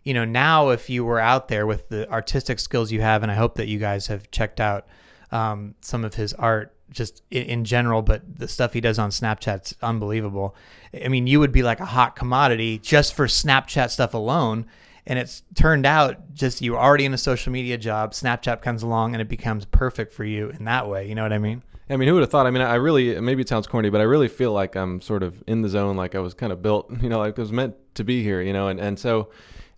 you 0.06 0.14
know, 0.14 0.24
now 0.24 0.70
if 0.70 0.90
you 0.90 1.04
were 1.04 1.20
out 1.20 1.50
there 1.50 1.68
with 1.68 1.90
the 1.90 2.10
artistic 2.10 2.60
skills 2.60 2.92
you 2.92 3.02
have, 3.02 3.24
and 3.24 3.32
I 3.32 3.36
hope 3.36 3.56
that 3.56 3.68
you 3.68 3.80
guys 3.80 4.08
have 4.08 4.32
checked 4.32 4.62
out 4.62 4.88
um, 5.32 5.76
some 5.82 6.06
of 6.06 6.14
his 6.14 6.34
art 6.34 6.74
just 6.92 7.24
in, 7.32 7.44
in, 7.44 7.66
general, 7.66 8.04
but 8.04 8.22
the 8.38 8.48
stuff 8.48 8.72
he 8.72 8.80
does 8.80 9.00
on 9.00 9.10
Snapchat's 9.10 9.76
unbelievable. 9.82 10.56
I 11.04 11.08
mean, 11.08 11.26
you 11.26 11.40
would 11.40 11.52
be 11.52 11.64
like 11.64 11.80
a 11.80 11.86
hot 11.86 12.16
commodity 12.16 12.78
just 12.78 13.16
for 13.16 13.26
Snapchat 13.26 13.90
stuff 13.90 14.14
alone. 14.14 14.68
And 15.08 15.20
it's 15.20 15.44
turned 15.54 15.86
out 15.86 16.34
just 16.34 16.62
you're 16.62 16.80
already 16.80 17.06
in 17.06 17.14
a 17.14 17.18
social 17.18 17.52
media 17.52 17.78
job. 17.78 18.14
Snapchat 18.14 18.62
comes 18.62 18.84
along 18.84 19.14
and 19.14 19.22
it 19.22 19.30
becomes 19.30 19.66
perfect 19.66 20.14
for 20.14 20.24
you 20.24 20.50
in 20.50 20.66
that 20.66 20.90
way. 20.90 21.08
You 21.08 21.16
know 21.16 21.24
what 21.24 21.34
I 21.34 21.38
mean? 21.38 21.62
I 21.90 21.98
mean, 21.98 22.08
who 22.08 22.16
would 22.16 22.22
have 22.22 22.32
thought? 22.32 22.48
I 22.48 22.52
mean, 22.52 22.64
I 22.64 22.76
really, 22.76 23.20
maybe 23.22 23.42
it 23.42 23.50
sounds 23.50 23.68
corny, 23.68 23.92
but 23.92 24.02
I 24.02 24.06
really 24.06 24.28
feel 24.28 24.52
like 24.52 24.76
I'm 24.76 25.00
sort 25.02 25.22
of 25.22 25.44
in 25.46 25.62
the 25.62 25.70
zone, 25.70 25.96
like 25.96 26.16
I 26.16 26.20
was 26.20 26.34
kind 26.34 26.52
of 26.52 26.62
built, 26.62 26.90
you 27.02 27.10
know, 27.10 27.20
like 27.20 27.38
I 27.38 27.42
was 27.42 27.52
meant 27.52 27.76
to 27.96 28.04
be 28.04 28.24
here, 28.24 28.42
you 28.42 28.54
know, 28.54 28.68
and, 28.68 28.80
and 28.80 28.98
so 28.98 29.30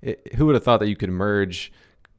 it, 0.02 0.36
who 0.36 0.46
would 0.46 0.56
have 0.56 0.64
thought 0.64 0.80
that 0.80 0.88
you 0.88 0.96
could 0.96 1.10
merge, 1.10 1.72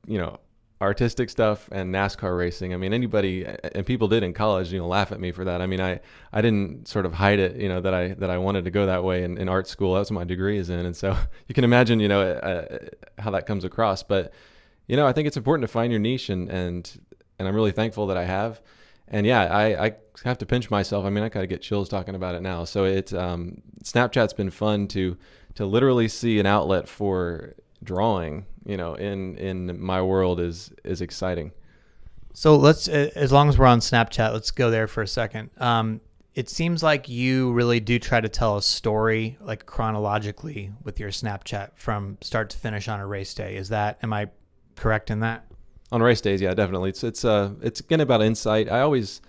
you 0.07 0.19
know, 0.19 0.39
artistic 0.81 1.29
stuff 1.29 1.69
and 1.73 1.93
NASCAR 1.93 2.37
racing. 2.37 2.73
I 2.73 2.77
mean, 2.77 2.93
anybody 2.93 3.45
and 3.45 3.85
people 3.85 4.07
did 4.09 4.23
in 4.23 4.33
college, 4.33 4.73
you 4.73 4.79
know, 4.79 4.87
laugh 4.87 5.11
at 5.11 5.21
me 5.21 5.33
for 5.33 5.45
that. 5.45 5.61
I 5.61 5.67
mean, 5.67 5.81
I, 5.81 6.01
I 6.33 6.41
didn't 6.41 6.87
sort 6.87 7.05
of 7.05 7.15
hide 7.15 7.41
it, 7.41 7.57
you 7.57 7.69
know, 7.69 7.81
that 7.81 7.95
I 7.95 8.09
that 8.15 8.31
I 8.31 8.39
wanted 8.39 8.65
to 8.65 8.71
go 8.71 8.87
that 8.87 9.03
way 9.03 9.25
in, 9.25 9.39
in 9.39 9.49
art 9.49 9.67
school. 9.67 9.95
That's 9.95 10.11
what 10.11 10.17
my 10.17 10.25
degree 10.25 10.59
is 10.59 10.71
in, 10.71 10.87
and 10.87 10.97
so 10.97 11.17
you 11.49 11.55
can 11.55 11.65
imagine, 11.65 12.01
you 12.01 12.09
know, 12.09 12.23
uh, 12.23 12.79
how 13.19 13.31
that 13.33 13.47
comes 13.47 13.65
across. 13.65 14.03
But 14.03 14.33
you 14.87 14.97
know, 14.97 15.07
I 15.07 15.13
think 15.13 15.27
it's 15.27 15.37
important 15.37 15.63
to 15.63 15.73
find 15.73 15.93
your 15.93 16.01
niche, 16.01 16.29
and 16.29 16.49
and 16.49 17.01
and 17.39 17.49
I'm 17.49 17.55
really 17.55 17.73
thankful 17.73 18.07
that 18.09 18.17
I 18.17 18.25
have. 18.25 18.61
And 19.11 19.27
yeah, 19.27 19.45
I, 19.45 19.87
I 19.87 19.97
have 20.25 20.39
to 20.39 20.47
pinch 20.47 20.71
myself. 20.71 21.07
I 21.07 21.11
mean, 21.11 21.25
I 21.25 21.31
got 21.31 21.41
to 21.41 21.47
get 21.47 21.63
chills 21.63 21.89
talking 21.89 22.15
about 22.15 22.35
it 22.35 22.43
now. 22.43 22.65
So 22.65 22.85
it's 22.85 23.15
um, 23.15 23.63
Snapchat's 23.83 24.35
been 24.35 24.51
fun 24.51 24.87
to 24.89 25.17
to 25.55 25.67
literally 25.67 26.09
see 26.09 26.39
an 26.39 26.47
outlet 26.47 26.89
for 26.89 27.55
drawing, 27.83 28.47
you 28.69 28.77
know, 28.77 28.95
in 28.95 29.37
in 29.39 29.81
my 29.81 30.01
world 30.01 30.39
is 30.39 30.71
is 30.85 31.01
exciting. 31.01 31.51
So 32.35 32.55
let's, 32.55 32.87
as 32.87 33.33
long 33.33 33.49
as 33.49 33.59
we're 33.59 33.67
on 33.67 33.81
Snapchat, 33.81 34.33
let's 34.33 34.53
go 34.53 34.71
there 34.71 34.87
for 34.87 35.03
a 35.03 35.09
second. 35.09 35.51
Um, 35.57 36.01
it 36.35 36.49
seems 36.49 36.85
like 36.85 37.09
you 37.09 37.51
really 37.53 37.81
do 37.81 37.99
try 37.99 38.21
to 38.21 38.29
tell 38.29 38.59
a 38.59 38.63
story, 38.63 39.37
like 39.41 39.67
chronologically, 39.67 40.71
with 40.85 41.01
your 41.01 41.09
Snapchat 41.09 41.71
from 41.75 42.17
start 42.21 42.51
to 42.51 42.59
finish 42.59 42.87
on 42.87 43.01
a 43.01 43.07
race 43.07 43.35
day. 43.35 43.57
Is 43.57 43.71
that? 43.71 43.99
Am 44.05 44.13
I 44.13 44.29
correct 44.77 45.11
in 45.11 45.21
that? 45.21 45.47
On 45.91 46.01
race 46.01 46.21
days, 46.21 46.41
yeah, 46.41 46.55
definitely. 46.55 46.91
It's 46.91 47.03
it's 47.03 47.25
uh 47.25 47.55
it's 47.63 47.81
again 47.81 48.01
about 48.01 48.23
insight. 48.23 48.71
I 48.71 48.83
always 48.83 49.23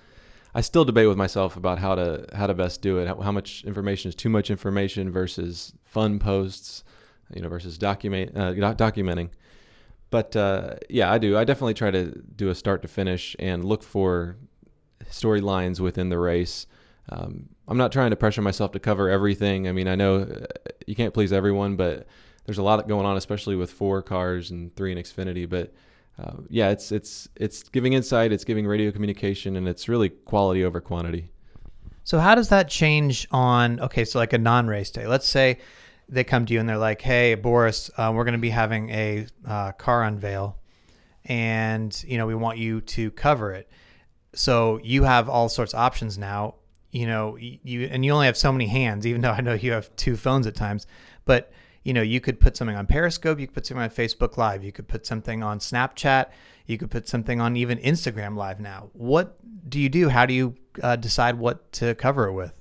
I 0.54 0.62
still 0.62 0.84
debate 0.84 1.08
with 1.08 1.18
myself 1.18 1.56
about 1.56 1.80
how 1.80 1.96
to 1.96 2.28
how 2.36 2.46
to 2.46 2.54
best 2.54 2.82
do 2.82 3.00
it. 3.00 3.08
How, 3.08 3.16
how 3.22 3.32
much 3.32 3.64
information 3.64 4.10
is 4.10 4.16
too 4.16 4.30
much 4.30 4.52
information 4.52 5.10
versus 5.10 5.74
fun 5.86 6.20
posts 6.20 6.84
you 7.34 7.42
know, 7.42 7.50
versus 7.50 7.78
document 7.78 8.32
uh, 8.36 8.54
documenting. 8.76 9.30
But 10.10 10.36
uh, 10.36 10.76
yeah, 10.90 11.12
I 11.12 11.18
do. 11.18 11.38
I 11.38 11.44
definitely 11.44 11.76
try 11.76 11.92
to 11.92 12.12
do 12.36 12.50
a 12.50 12.56
start 12.56 12.82
to 12.82 12.88
finish 12.88 13.36
and 13.38 13.64
look 13.64 13.84
for 13.84 14.38
storylines 15.12 15.80
within 15.80 16.10
the 16.10 16.18
race. 16.18 16.66
Um, 17.10 17.50
I'm 17.68 17.78
not 17.78 17.92
trying 17.92 18.10
to 18.10 18.16
pressure 18.16 18.42
myself 18.42 18.72
to 18.72 18.80
cover 18.80 19.10
everything. 19.10 19.68
I 19.68 19.72
mean, 19.72 19.88
I 19.88 19.96
know 19.96 20.22
uh, 20.22 20.46
you 20.88 20.96
can't 20.96 21.14
please 21.14 21.32
everyone, 21.32 21.76
but 21.76 22.08
there's 22.46 22.58
a 22.58 22.64
lot 22.64 22.88
going 22.88 23.06
on, 23.06 23.18
especially 23.18 23.56
with 23.56 23.72
four 23.72 24.02
cars 24.02 24.50
and 24.52 24.76
three 24.76 24.92
in 24.92 24.98
Xfinity. 24.98 25.48
But 25.48 25.74
uh, 26.18 26.38
yeah, 26.50 26.70
it's 26.70 26.92
it's 26.92 27.30
it's 27.36 27.64
giving 27.64 27.94
insight, 27.94 28.32
it's 28.32 28.44
giving 28.44 28.66
radio 28.66 28.92
communication, 28.92 29.56
and 29.56 29.68
it's 29.68 29.88
really 29.88 30.10
quality 30.10 30.64
over 30.64 30.82
quantity. 30.82 31.32
So 32.04 32.18
how 32.18 32.34
does 32.34 32.50
that 32.50 32.70
change 32.70 33.28
on 33.30 33.80
okay, 33.82 34.04
so 34.04 34.18
like 34.18 34.34
a 34.34 34.40
non-race 34.40 34.90
day? 34.90 35.06
Let's 35.06 35.28
say 35.28 35.60
they 36.10 36.24
come 36.24 36.46
to 36.46 36.54
you 36.54 36.60
and 36.60 36.68
they're 36.68 36.78
like, 36.78 37.02
"Hey, 37.02 37.36
Boris, 37.36 37.90
uh, 37.98 38.12
we're 38.14 38.24
going 38.24 38.34
to 38.34 38.40
be 38.40 38.50
having 38.50 38.90
a 38.90 39.28
uh, 39.48 39.72
car 39.74 40.04
unveil, 40.04 40.58
and 41.26 42.04
you 42.06 42.18
know 42.18 42.26
we 42.26 42.36
want 42.36 42.58
you 42.58 42.82
to 42.82 43.12
cover 43.12 43.54
it." 43.54 43.70
So 44.34 44.80
you 44.84 45.04
have 45.04 45.30
all 45.30 45.50
sorts 45.50 45.74
of 45.74 45.80
options 45.80 46.18
now. 46.18 46.56
You 46.92 47.06
know, 47.06 47.38
you 47.38 47.88
and 47.92 48.04
you 48.04 48.12
only 48.12 48.26
have 48.26 48.38
so 48.38 48.52
many 48.52 48.68
hands, 48.68 49.06
even 49.06 49.22
though 49.22 49.32
I 49.32 49.42
know 49.42 49.54
you 49.54 49.72
have 49.72 49.96
two 49.96 50.18
phones 50.18 50.48
at 50.48 50.56
times. 50.56 50.88
But 51.26 51.52
you 51.84 51.94
know, 51.94 52.02
you 52.02 52.20
could 52.20 52.40
put 52.40 52.58
something 52.58 52.76
on 52.76 52.88
Periscope, 52.88 53.40
you 53.40 53.48
could 53.48 53.56
put 53.56 53.66
something 53.66 53.84
on 53.84 53.90
Facebook 53.90 54.38
Live, 54.38 54.64
you 54.64 54.72
could 54.72 54.88
put 54.88 55.06
something 55.06 55.44
on 55.44 55.60
Snapchat, 55.60 56.28
you 56.66 56.78
could 56.78 56.92
put 56.92 57.08
something 57.08 57.40
on 57.40 57.56
even 57.56 57.78
Instagram 57.80 58.36
Live 58.36 58.60
now. 58.60 58.90
What 58.94 59.38
do 59.70 59.80
you 59.80 59.90
do? 59.90 60.10
How 60.10 60.26
do 60.26 60.34
you 60.34 60.56
uh, 60.84 60.96
decide 60.96 61.36
what 61.36 61.72
to 61.74 61.96
cover 61.96 62.28
it 62.28 62.34
with? 62.34 62.54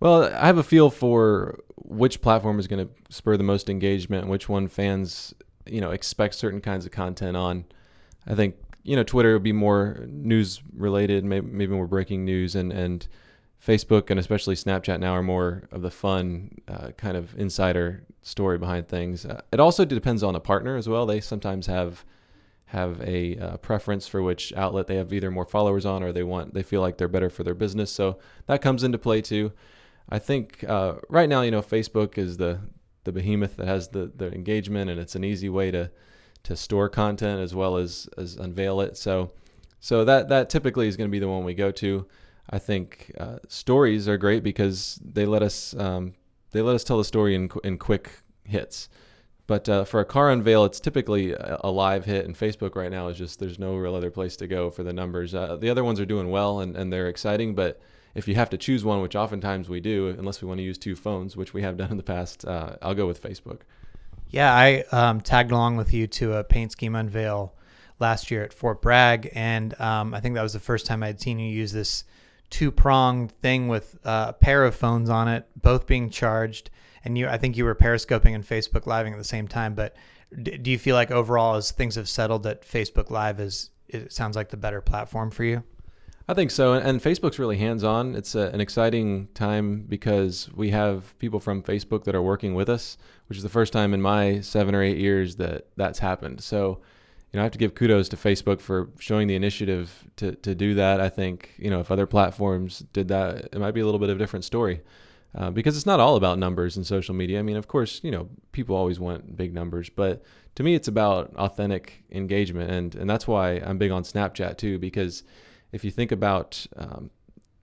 Well, 0.00 0.24
I 0.24 0.46
have 0.46 0.58
a 0.58 0.62
feel 0.62 0.90
for 0.90 1.60
which 1.84 2.20
platform 2.20 2.58
is 2.58 2.66
going 2.66 2.86
to 2.86 2.92
spur 3.14 3.36
the 3.36 3.44
most 3.44 3.68
engagement 3.68 4.22
and 4.22 4.30
which 4.30 4.48
one 4.48 4.68
fans, 4.68 5.34
you 5.66 5.80
know, 5.80 5.90
expect 5.90 6.34
certain 6.34 6.60
kinds 6.60 6.86
of 6.86 6.92
content 6.92 7.36
on. 7.36 7.64
I 8.26 8.34
think, 8.34 8.56
you 8.82 8.96
know, 8.96 9.02
Twitter 9.02 9.34
would 9.34 9.42
be 9.42 9.52
more 9.52 10.04
news 10.08 10.62
related, 10.74 11.24
maybe, 11.24 11.46
maybe 11.46 11.74
more 11.74 11.86
breaking 11.86 12.24
news 12.24 12.54
and, 12.54 12.72
and 12.72 13.06
Facebook 13.64 14.10
and 14.10 14.18
especially 14.18 14.54
Snapchat 14.54 15.00
now 15.00 15.12
are 15.12 15.22
more 15.22 15.68
of 15.72 15.82
the 15.82 15.90
fun 15.90 16.58
uh, 16.68 16.90
kind 16.96 17.16
of 17.16 17.34
insider 17.38 18.04
story 18.22 18.58
behind 18.58 18.88
things. 18.88 19.24
Uh, 19.24 19.40
it 19.52 19.60
also 19.60 19.84
depends 19.84 20.22
on 20.22 20.34
a 20.34 20.40
partner 20.40 20.76
as 20.76 20.88
well. 20.88 21.06
They 21.06 21.20
sometimes 21.20 21.66
have 21.66 22.04
have 22.66 23.00
a 23.02 23.38
uh, 23.38 23.56
preference 23.58 24.08
for 24.08 24.22
which 24.22 24.52
outlet 24.56 24.86
they 24.86 24.96
have 24.96 25.12
either 25.12 25.30
more 25.30 25.44
followers 25.44 25.86
on 25.86 26.02
or 26.02 26.12
they 26.12 26.22
want 26.22 26.54
they 26.54 26.62
feel 26.62 26.80
like 26.80 26.98
they're 26.98 27.08
better 27.08 27.30
for 27.30 27.44
their 27.44 27.54
business. 27.54 27.90
So 27.90 28.18
that 28.46 28.62
comes 28.62 28.82
into 28.82 28.98
play 28.98 29.20
too. 29.20 29.52
I 30.08 30.18
think 30.18 30.64
uh, 30.64 30.94
right 31.08 31.28
now, 31.28 31.42
you 31.42 31.50
know, 31.50 31.62
Facebook 31.62 32.18
is 32.18 32.36
the 32.36 32.60
the 33.04 33.12
behemoth 33.12 33.56
that 33.56 33.66
has 33.66 33.88
the 33.88 34.10
the 34.16 34.32
engagement 34.32 34.90
and 34.90 34.98
it's 34.98 35.14
an 35.14 35.24
easy 35.24 35.48
way 35.48 35.70
to 35.70 35.90
to 36.42 36.56
store 36.56 36.88
content 36.88 37.40
as 37.40 37.54
well 37.54 37.76
as 37.76 38.08
as 38.16 38.36
unveil 38.36 38.80
it. 38.80 38.96
So 38.96 39.32
so 39.80 40.04
that 40.04 40.28
that 40.28 40.50
typically 40.50 40.88
is 40.88 40.96
going 40.96 41.08
to 41.08 41.12
be 41.12 41.18
the 41.18 41.28
one 41.28 41.44
we 41.44 41.54
go 41.54 41.70
to. 41.72 42.06
I 42.50 42.58
think 42.58 43.12
uh, 43.18 43.38
stories 43.48 44.08
are 44.08 44.18
great 44.18 44.42
because 44.42 45.00
they 45.04 45.26
let 45.26 45.42
us 45.42 45.74
um, 45.76 46.14
they 46.52 46.62
let 46.62 46.74
us 46.74 46.84
tell 46.84 46.98
the 46.98 47.04
story 47.04 47.34
in 47.34 47.50
in 47.64 47.78
quick 47.78 48.10
hits. 48.44 48.88
But 49.46 49.68
uh, 49.68 49.84
for 49.84 50.00
a 50.00 50.06
car 50.06 50.30
unveil, 50.30 50.64
it's 50.64 50.80
typically 50.80 51.34
a, 51.34 51.68
live 51.68 52.06
hit, 52.06 52.24
and 52.24 52.34
Facebook 52.34 52.76
right 52.76 52.90
now 52.90 53.08
is 53.08 53.18
just 53.18 53.38
there's 53.38 53.58
no 53.58 53.76
real 53.76 53.94
other 53.94 54.10
place 54.10 54.36
to 54.36 54.46
go 54.46 54.70
for 54.70 54.82
the 54.82 54.92
numbers. 54.92 55.34
Uh, 55.34 55.56
the 55.56 55.68
other 55.68 55.84
ones 55.84 56.00
are 56.00 56.06
doing 56.06 56.30
well 56.30 56.60
and, 56.60 56.74
and 56.76 56.90
they're 56.90 57.08
exciting, 57.08 57.54
but 57.54 57.78
if 58.14 58.28
you 58.28 58.34
have 58.36 58.50
to 58.50 58.56
choose 58.56 58.84
one, 58.84 59.00
which 59.02 59.16
oftentimes 59.16 59.68
we 59.68 59.80
do, 59.80 60.08
unless 60.08 60.40
we 60.40 60.48
want 60.48 60.58
to 60.58 60.64
use 60.64 60.78
two 60.78 60.94
phones, 60.94 61.36
which 61.36 61.52
we 61.52 61.62
have 61.62 61.76
done 61.76 61.90
in 61.90 61.96
the 61.96 62.02
past, 62.02 62.44
uh, 62.44 62.76
I'll 62.80 62.94
go 62.94 63.06
with 63.06 63.22
Facebook. 63.22 63.60
Yeah, 64.30 64.52
I 64.52 64.84
um, 64.92 65.20
tagged 65.20 65.50
along 65.50 65.76
with 65.76 65.92
you 65.92 66.06
to 66.08 66.34
a 66.34 66.44
paint 66.44 66.72
scheme 66.72 66.94
unveil 66.94 67.54
last 68.00 68.30
year 68.30 68.42
at 68.42 68.52
Fort 68.52 68.82
Bragg, 68.82 69.30
and 69.34 69.78
um, 69.80 70.14
I 70.14 70.20
think 70.20 70.34
that 70.34 70.42
was 70.42 70.52
the 70.52 70.60
first 70.60 70.86
time 70.86 71.02
I'd 71.02 71.20
seen 71.20 71.38
you 71.38 71.48
use 71.48 71.72
this 71.72 72.04
two 72.50 72.70
pronged 72.70 73.32
thing 73.32 73.68
with 73.68 73.96
uh, 74.04 74.26
a 74.28 74.32
pair 74.32 74.64
of 74.64 74.74
phones 74.74 75.10
on 75.10 75.28
it, 75.28 75.46
both 75.60 75.86
being 75.86 76.10
charged. 76.10 76.70
And 77.04 77.18
you, 77.18 77.28
I 77.28 77.36
think 77.36 77.56
you 77.56 77.64
were 77.64 77.74
periscoping 77.74 78.34
and 78.34 78.46
Facebook 78.46 78.86
living 78.86 79.12
at 79.12 79.18
the 79.18 79.24
same 79.24 79.48
time. 79.48 79.74
But 79.74 79.96
d- 80.42 80.56
do 80.58 80.70
you 80.70 80.78
feel 80.78 80.94
like 80.94 81.10
overall, 81.10 81.56
as 81.56 81.70
things 81.70 81.96
have 81.96 82.08
settled, 82.08 82.44
that 82.44 82.62
Facebook 82.62 83.10
Live 83.10 83.40
is 83.40 83.70
it 83.88 84.12
sounds 84.12 84.36
like 84.36 84.48
the 84.48 84.56
better 84.56 84.80
platform 84.80 85.30
for 85.30 85.44
you? 85.44 85.62
I 86.26 86.32
think 86.32 86.50
so. 86.50 86.72
And 86.72 87.00
Facebook's 87.00 87.38
really 87.38 87.58
hands 87.58 87.84
on. 87.84 88.14
It's 88.14 88.34
a, 88.34 88.48
an 88.48 88.60
exciting 88.60 89.28
time 89.34 89.84
because 89.86 90.48
we 90.54 90.70
have 90.70 91.16
people 91.18 91.38
from 91.38 91.62
Facebook 91.62 92.04
that 92.04 92.14
are 92.14 92.22
working 92.22 92.54
with 92.54 92.70
us, 92.70 92.96
which 93.26 93.36
is 93.36 93.42
the 93.42 93.50
first 93.50 93.72
time 93.74 93.92
in 93.92 94.00
my 94.00 94.40
seven 94.40 94.74
or 94.74 94.82
eight 94.82 94.96
years 94.96 95.36
that 95.36 95.68
that's 95.76 95.98
happened. 95.98 96.42
So 96.42 96.80
you 97.34 97.38
know, 97.38 97.42
I 97.42 97.46
have 97.46 97.52
to 97.52 97.58
give 97.58 97.74
kudos 97.74 98.08
to 98.10 98.16
Facebook 98.16 98.60
for 98.60 98.90
showing 99.00 99.26
the 99.26 99.34
initiative 99.34 100.04
to, 100.18 100.36
to 100.36 100.54
do 100.54 100.74
that. 100.74 101.00
I 101.00 101.08
think, 101.08 101.52
you 101.56 101.68
know, 101.68 101.80
if 101.80 101.90
other 101.90 102.06
platforms 102.06 102.84
did 102.92 103.08
that, 103.08 103.48
it 103.52 103.58
might 103.58 103.72
be 103.72 103.80
a 103.80 103.84
little 103.84 103.98
bit 103.98 104.08
of 104.08 104.14
a 104.14 104.18
different 104.20 104.44
story 104.44 104.82
uh, 105.34 105.50
because 105.50 105.76
it's 105.76 105.84
not 105.84 105.98
all 105.98 106.14
about 106.14 106.38
numbers 106.38 106.76
in 106.76 106.84
social 106.84 107.12
media. 107.12 107.40
I 107.40 107.42
mean, 107.42 107.56
of 107.56 107.66
course, 107.66 108.00
you 108.04 108.12
know, 108.12 108.28
people 108.52 108.76
always 108.76 109.00
want 109.00 109.36
big 109.36 109.52
numbers, 109.52 109.90
but 109.90 110.22
to 110.54 110.62
me, 110.62 110.76
it's 110.76 110.86
about 110.86 111.34
authentic 111.34 112.04
engagement. 112.12 112.70
And, 112.70 112.94
and 112.94 113.10
that's 113.10 113.26
why 113.26 113.54
I'm 113.54 113.78
big 113.78 113.90
on 113.90 114.04
Snapchat 114.04 114.56
too, 114.56 114.78
because 114.78 115.24
if 115.74 115.84
you 115.84 115.90
think 115.90 116.12
about 116.12 116.66
um, 116.76 117.10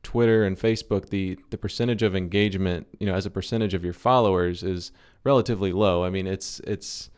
Twitter 0.03 0.43
and 0.43 0.59
Facebook, 0.59 1.09
the, 1.09 1.39
the 1.49 1.57
percentage 1.57 2.03
of 2.03 2.15
engagement, 2.15 2.87
you 2.99 3.07
know, 3.07 3.15
as 3.15 3.25
a 3.25 3.31
percentage 3.31 3.73
of 3.73 3.83
your 3.83 3.93
followers 3.93 4.63
is 4.63 4.91
relatively 5.23 5.71
low. 5.71 6.03
I 6.03 6.09
mean, 6.09 6.27
it's, 6.27 6.59
it's, 6.61 7.09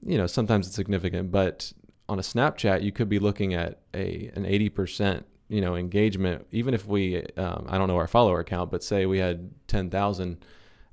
you 0.00 0.16
know, 0.16 0.28
sometimes 0.28 0.68
it's 0.68 0.76
significant, 0.76 1.32
but 1.32 1.72
on 2.08 2.20
a 2.20 2.22
Snapchat, 2.22 2.82
you 2.82 2.92
could 2.92 3.08
be 3.08 3.18
looking 3.18 3.54
at 3.54 3.80
a 3.92 4.30
an 4.36 4.44
80% 4.44 5.24
you 5.48 5.60
know 5.60 5.74
engagement. 5.74 6.46
Even 6.52 6.74
if 6.74 6.86
we, 6.86 7.24
um, 7.36 7.66
I 7.68 7.76
don't 7.76 7.88
know 7.88 7.96
our 7.96 8.06
follower 8.06 8.44
count, 8.44 8.70
but 8.70 8.84
say 8.84 9.06
we 9.06 9.18
had 9.18 9.50
10,000, 9.68 10.44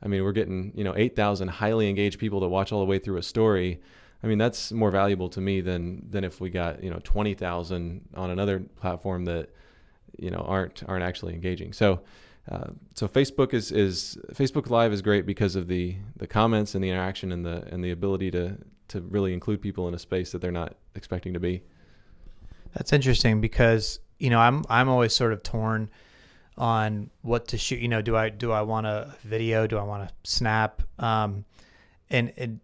I 0.03 0.07
mean, 0.07 0.23
we're 0.23 0.31
getting 0.31 0.71
you 0.75 0.83
know 0.83 0.95
8,000 0.95 1.47
highly 1.47 1.89
engaged 1.89 2.19
people 2.19 2.39
to 2.41 2.47
watch 2.47 2.71
all 2.71 2.79
the 2.79 2.85
way 2.85 2.99
through 2.99 3.17
a 3.17 3.23
story. 3.23 3.81
I 4.23 4.27
mean, 4.27 4.37
that's 4.37 4.71
more 4.71 4.91
valuable 4.91 5.29
to 5.29 5.41
me 5.41 5.61
than 5.61 6.07
than 6.09 6.23
if 6.23 6.39
we 6.39 6.49
got 6.49 6.83
you 6.83 6.89
know 6.89 6.99
20,000 7.03 8.09
on 8.15 8.29
another 8.29 8.59
platform 8.79 9.25
that 9.25 9.49
you 10.17 10.29
know 10.29 10.45
aren't 10.47 10.83
aren't 10.87 11.03
actually 11.03 11.33
engaging. 11.33 11.73
So. 11.73 12.01
Uh, 12.51 12.71
so 12.95 13.07
Facebook 13.07 13.53
is, 13.53 13.71
is 13.71 14.17
Facebook 14.33 14.71
Live 14.71 14.91
is 14.91 15.03
great 15.03 15.27
because 15.27 15.55
of 15.55 15.67
the 15.67 15.95
the 16.17 16.25
comments 16.25 16.73
and 16.73 16.83
the 16.83 16.89
interaction 16.89 17.31
and 17.31 17.45
the 17.45 17.63
and 17.71 17.83
the 17.83 17.91
ability 17.91 18.31
to 18.31 18.57
to 18.87 19.01
really 19.01 19.31
include 19.31 19.61
people 19.61 19.87
in 19.87 19.93
a 19.93 19.99
space 19.99 20.31
that 20.31 20.41
they're 20.41 20.51
not 20.51 20.75
expecting 20.95 21.33
to 21.33 21.39
be. 21.39 21.61
That's 22.73 22.93
interesting 22.93 23.41
because 23.41 23.99
you 24.17 24.31
know 24.31 24.39
I'm 24.39 24.63
I'm 24.69 24.89
always 24.89 25.13
sort 25.13 25.33
of 25.33 25.43
torn 25.43 25.91
on 26.57 27.09
what 27.21 27.47
to 27.49 27.57
shoot. 27.57 27.79
You 27.79 27.87
know, 27.87 28.01
do 28.01 28.15
I 28.15 28.29
do 28.29 28.51
I 28.51 28.61
want 28.61 28.85
a 28.85 29.15
video? 29.23 29.67
Do 29.67 29.77
I 29.77 29.83
want 29.83 30.07
to 30.07 30.13
snap? 30.29 30.81
Um, 30.99 31.45
and, 32.09 32.33
and 32.37 32.59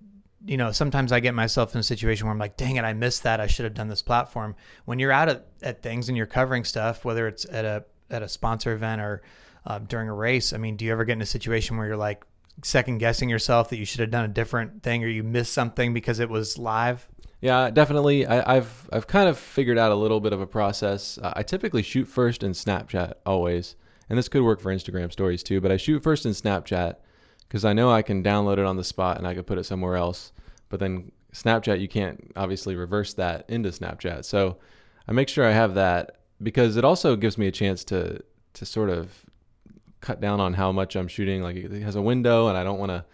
you 0.47 0.55
know, 0.55 0.71
sometimes 0.71 1.11
I 1.11 1.19
get 1.19 1.35
myself 1.35 1.75
in 1.75 1.79
a 1.79 1.83
situation 1.83 2.25
where 2.25 2.31
I'm 2.31 2.39
like, 2.39 2.55
dang 2.55 2.77
it, 2.77 2.85
I 2.85 2.93
missed 2.93 3.23
that. 3.23 3.41
I 3.41 3.47
should 3.47 3.65
have 3.65 3.73
done 3.73 3.89
this 3.89 4.01
platform. 4.01 4.55
When 4.85 4.97
you're 4.97 5.11
out 5.11 5.27
at, 5.27 5.45
at 5.61 5.83
things 5.83 6.07
and 6.07 6.17
you're 6.17 6.25
covering 6.25 6.63
stuff, 6.63 7.03
whether 7.03 7.27
it's 7.27 7.45
at 7.45 7.65
a 7.65 7.83
at 8.09 8.23
a 8.23 8.29
sponsor 8.29 8.71
event 8.71 9.01
or 9.01 9.21
uh, 9.65 9.79
during 9.79 10.07
a 10.07 10.13
race, 10.13 10.53
I 10.53 10.57
mean, 10.57 10.77
do 10.77 10.85
you 10.85 10.93
ever 10.93 11.03
get 11.03 11.13
in 11.13 11.21
a 11.21 11.25
situation 11.25 11.75
where 11.75 11.85
you're 11.85 11.97
like, 11.97 12.23
second 12.63 12.97
guessing 12.99 13.29
yourself 13.29 13.69
that 13.69 13.77
you 13.77 13.85
should 13.85 13.99
have 13.99 14.09
done 14.09 14.25
a 14.25 14.29
different 14.29 14.81
thing 14.81 15.03
or 15.03 15.07
you 15.07 15.23
missed 15.23 15.53
something 15.53 15.93
because 15.93 16.19
it 16.19 16.29
was 16.29 16.57
live? 16.57 17.07
Yeah, 17.41 17.69
definitely. 17.69 18.25
I, 18.25 18.55
have 18.55 18.89
I've 18.91 19.05
kind 19.05 19.29
of 19.29 19.37
figured 19.37 19.77
out 19.77 19.91
a 19.91 19.95
little 19.95 20.19
bit 20.19 20.33
of 20.33 20.41
a 20.41 20.47
process. 20.47 21.19
Uh, 21.21 21.33
I 21.35 21.43
typically 21.43 21.83
shoot 21.83 22.05
first 22.05 22.41
in 22.41 22.53
Snapchat 22.53 23.13
always, 23.25 23.75
and 24.09 24.17
this 24.17 24.27
could 24.27 24.41
work 24.41 24.59
for 24.59 24.73
Instagram 24.73 25.11
stories 25.11 25.43
too. 25.43 25.61
But 25.61 25.71
I 25.71 25.77
shoot 25.77 26.01
first 26.01 26.25
in 26.25 26.31
Snapchat 26.31 26.95
because 27.47 27.65
I 27.65 27.73
know 27.73 27.91
I 27.91 28.01
can 28.01 28.23
download 28.23 28.57
it 28.57 28.65
on 28.65 28.77
the 28.77 28.83
spot 28.83 29.17
and 29.17 29.27
I 29.27 29.33
could 29.33 29.47
put 29.47 29.57
it 29.57 29.65
somewhere 29.65 29.95
else. 29.95 30.31
But 30.69 30.79
then 30.79 31.11
Snapchat, 31.33 31.79
you 31.79 31.87
can't 31.87 32.31
obviously 32.35 32.75
reverse 32.75 33.13
that 33.13 33.49
into 33.49 33.69
Snapchat. 33.69 34.25
So 34.25 34.57
I 35.07 35.11
make 35.13 35.29
sure 35.29 35.45
I 35.45 35.51
have 35.51 35.75
that 35.75 36.17
because 36.41 36.77
it 36.77 36.85
also 36.85 37.15
gives 37.15 37.37
me 37.37 37.47
a 37.47 37.51
chance 37.51 37.83
to 37.85 38.21
to 38.53 38.65
sort 38.65 38.89
of 38.89 39.11
cut 40.01 40.19
down 40.19 40.39
on 40.39 40.53
how 40.53 40.71
much 40.71 40.95
I'm 40.95 41.07
shooting. 41.07 41.41
Like 41.41 41.55
it 41.55 41.81
has 41.81 41.95
a 41.95 42.01
window, 42.01 42.47
and 42.47 42.57
I 42.57 42.63
don't 42.63 42.79
want 42.79 42.91
to, 42.91 43.05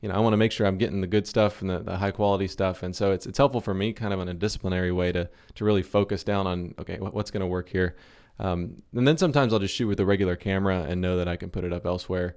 you 0.00 0.08
know, 0.08 0.14
I 0.14 0.18
want 0.18 0.34
to 0.34 0.36
make 0.36 0.52
sure 0.52 0.66
I'm 0.66 0.78
getting 0.78 1.00
the 1.00 1.06
good 1.06 1.26
stuff 1.26 1.60
and 1.60 1.70
the, 1.70 1.80
the 1.80 1.96
high 1.96 2.10
quality 2.10 2.48
stuff. 2.48 2.82
And 2.82 2.94
so 2.94 3.12
it's 3.12 3.26
it's 3.26 3.38
helpful 3.38 3.60
for 3.60 3.74
me, 3.74 3.92
kind 3.92 4.12
of 4.12 4.20
in 4.20 4.28
a 4.28 4.34
disciplinary 4.34 4.92
way, 4.92 5.12
to 5.12 5.28
to 5.54 5.64
really 5.64 5.82
focus 5.82 6.22
down 6.24 6.46
on 6.46 6.74
okay, 6.78 6.98
what's 6.98 7.30
going 7.30 7.40
to 7.40 7.46
work 7.46 7.68
here. 7.68 7.96
Um, 8.38 8.82
and 8.94 9.06
then 9.06 9.18
sometimes 9.18 9.52
I'll 9.52 9.58
just 9.58 9.74
shoot 9.74 9.86
with 9.86 10.00
a 10.00 10.06
regular 10.06 10.34
camera 10.34 10.86
and 10.88 11.00
know 11.00 11.18
that 11.18 11.28
I 11.28 11.36
can 11.36 11.50
put 11.50 11.64
it 11.64 11.72
up 11.72 11.84
elsewhere. 11.84 12.36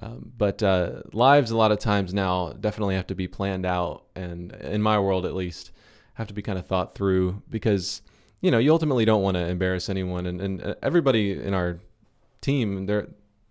Um, 0.00 0.32
but 0.36 0.62
uh, 0.62 1.02
lives 1.12 1.50
a 1.50 1.56
lot 1.56 1.72
of 1.72 1.78
times 1.78 2.14
now 2.14 2.52
definitely 2.52 2.94
have 2.94 3.08
to 3.08 3.14
be 3.14 3.26
planned 3.26 3.66
out, 3.66 4.04
and 4.14 4.52
in 4.52 4.80
my 4.80 4.98
world 4.98 5.26
at 5.26 5.34
least, 5.34 5.72
have 6.14 6.28
to 6.28 6.34
be 6.34 6.42
kind 6.42 6.58
of 6.58 6.66
thought 6.66 6.94
through 6.94 7.42
because 7.50 8.02
you 8.40 8.50
know 8.50 8.58
you 8.58 8.72
ultimately 8.72 9.04
don't 9.04 9.22
want 9.22 9.36
to 9.36 9.46
embarrass 9.46 9.88
anyone, 9.88 10.26
and, 10.26 10.40
and 10.40 10.62
uh, 10.62 10.74
everybody 10.82 11.32
in 11.32 11.52
our 11.52 11.78
team 12.40 12.86
they're 12.86 13.08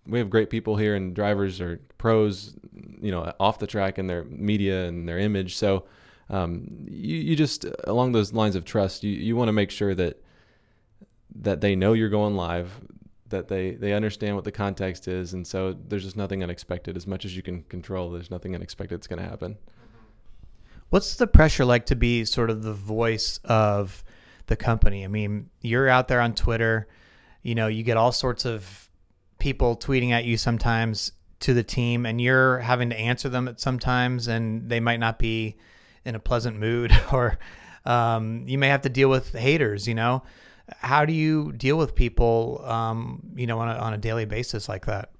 we 0.08 0.18
have 0.18 0.30
great 0.30 0.50
people 0.50 0.76
here 0.76 0.96
and 0.96 1.14
drivers 1.14 1.60
are 1.60 1.78
pros, 1.98 2.56
you 3.00 3.10
know, 3.10 3.32
off 3.38 3.58
the 3.58 3.66
track 3.66 3.98
and 3.98 4.08
their 4.08 4.24
media 4.24 4.86
and 4.86 5.06
their 5.06 5.18
image. 5.18 5.56
So 5.56 5.84
um, 6.30 6.66
you, 6.88 7.16
you 7.16 7.36
just 7.36 7.66
along 7.84 8.12
those 8.12 8.32
lines 8.32 8.56
of 8.56 8.64
trust, 8.64 9.04
you, 9.04 9.12
you 9.12 9.36
want 9.36 9.48
to 9.48 9.52
make 9.52 9.70
sure 9.70 9.94
that 9.94 10.22
that 11.40 11.60
they 11.60 11.76
know 11.76 11.92
you're 11.92 12.08
going 12.08 12.34
live, 12.34 12.72
that 13.30 13.48
they 13.48 13.72
they 13.72 13.92
understand 13.92 14.34
what 14.34 14.44
the 14.44 14.52
context 14.52 15.08
is, 15.08 15.34
and 15.34 15.46
so 15.46 15.72
there's 15.72 16.04
just 16.04 16.16
nothing 16.16 16.42
unexpected. 16.42 16.96
As 16.96 17.06
much 17.06 17.24
as 17.24 17.36
you 17.36 17.42
can 17.42 17.62
control, 17.64 18.10
there's 18.10 18.30
nothing 18.30 18.54
unexpected 18.54 18.96
that's 18.96 19.06
going 19.06 19.22
to 19.22 19.28
happen. 19.28 19.56
What's 20.90 21.16
the 21.16 21.26
pressure 21.26 21.64
like 21.64 21.86
to 21.86 21.96
be 21.96 22.24
sort 22.24 22.48
of 22.48 22.62
the 22.62 22.72
voice 22.72 23.38
of 23.44 24.02
the 24.46 24.56
company? 24.56 25.04
I 25.04 25.08
mean, 25.08 25.50
you're 25.60 25.88
out 25.88 26.08
there 26.08 26.20
on 26.20 26.34
Twitter, 26.34 26.88
you 27.42 27.54
know, 27.54 27.66
you 27.66 27.82
get 27.82 27.98
all 27.98 28.12
sorts 28.12 28.46
of 28.46 28.88
people 29.38 29.76
tweeting 29.76 30.10
at 30.10 30.24
you 30.24 30.36
sometimes 30.36 31.12
to 31.40 31.54
the 31.54 31.62
team, 31.62 32.06
and 32.06 32.20
you're 32.20 32.58
having 32.58 32.90
to 32.90 32.98
answer 32.98 33.28
them 33.28 33.48
at 33.48 33.60
sometimes, 33.60 34.28
and 34.28 34.68
they 34.68 34.80
might 34.80 34.98
not 34.98 35.18
be 35.18 35.56
in 36.04 36.14
a 36.14 36.18
pleasant 36.18 36.58
mood, 36.58 36.90
or 37.12 37.38
um, 37.84 38.44
you 38.46 38.58
may 38.58 38.68
have 38.68 38.82
to 38.82 38.88
deal 38.88 39.10
with 39.10 39.32
haters, 39.32 39.86
you 39.86 39.94
know. 39.94 40.22
How 40.76 41.04
do 41.04 41.12
you 41.12 41.52
deal 41.52 41.76
with 41.78 41.94
people, 41.94 42.62
um, 42.64 43.22
you 43.34 43.46
know, 43.46 43.58
on 43.58 43.68
a, 43.68 43.74
on 43.74 43.94
a 43.94 43.98
daily 43.98 44.24
basis 44.24 44.68
like 44.68 44.86
that? 44.86 45.10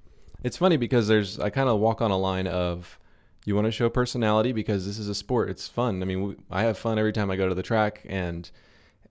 It's 0.43 0.57
funny 0.57 0.77
because 0.77 1.09
there's 1.09 1.39
I 1.41 1.51
kind 1.51 1.69
of 1.69 1.81
walk 1.81 2.01
on 2.01 2.11
a 2.11 2.19
line 2.19 2.47
of 2.47 2.99
you 3.45 3.55
want 3.55 3.65
to 3.65 3.73
show 3.73 3.89
personality 3.89 4.53
because 4.53 4.87
this 4.87 4.99
is 4.99 5.09
a 5.09 5.15
sport. 5.15 5.49
It's 5.49 5.67
fun. 5.67 6.03
I 6.03 6.05
mean, 6.05 6.23
we, 6.23 6.37
I 6.51 6.63
have 6.63 6.79
fun 6.79 6.99
every 6.99 7.13
time 7.13 7.31
I 7.31 7.37
go 7.37 7.49
to 7.49 7.55
the 7.55 7.63
track, 7.63 8.05
and 8.09 8.49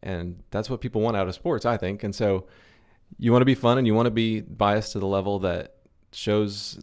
and 0.03 0.43
that's 0.51 0.69
what 0.69 0.79
people 0.79 1.01
want 1.01 1.17
out 1.17 1.27
of 1.27 1.35
sports, 1.35 1.65
I 1.65 1.77
think. 1.77 2.03
And 2.03 2.13
so 2.13 2.45
you 3.17 3.31
want 3.31 3.41
to 3.41 3.45
be 3.45 3.55
fun 3.55 3.77
and 3.77 3.87
you 3.87 3.93
want 3.93 4.05
to 4.05 4.11
be 4.11 4.41
biased 4.41 4.91
to 4.93 4.99
the 4.99 5.07
level 5.07 5.39
that 5.39 5.75
shows 6.11 6.79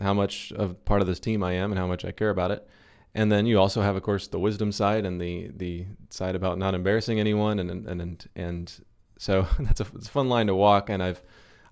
how 0.00 0.12
much 0.12 0.52
of 0.52 0.84
part 0.84 1.00
of 1.00 1.06
this 1.06 1.20
team 1.20 1.42
I 1.42 1.52
am 1.52 1.70
and 1.72 1.78
how 1.78 1.86
much 1.86 2.04
I 2.04 2.10
care 2.12 2.30
about 2.30 2.50
it. 2.50 2.68
And 3.14 3.30
then 3.30 3.44
you 3.44 3.58
also 3.58 3.82
have, 3.82 3.94
of 3.94 4.02
course, 4.02 4.28
the 4.28 4.38
wisdom 4.38 4.72
side 4.72 5.04
and 5.04 5.20
the 5.20 5.50
the 5.54 5.86
side 6.08 6.34
about 6.34 6.58
not 6.58 6.74
embarrassing 6.74 7.20
anyone, 7.20 7.58
and 7.58 7.70
and 7.70 8.00
and 8.00 8.28
and 8.34 8.84
so 9.18 9.46
that's 9.60 9.80
a, 9.80 9.84
a 9.84 10.00
fun 10.00 10.28
line 10.28 10.46
to 10.46 10.54
walk. 10.54 10.88
And 10.88 11.02
I've 11.02 11.22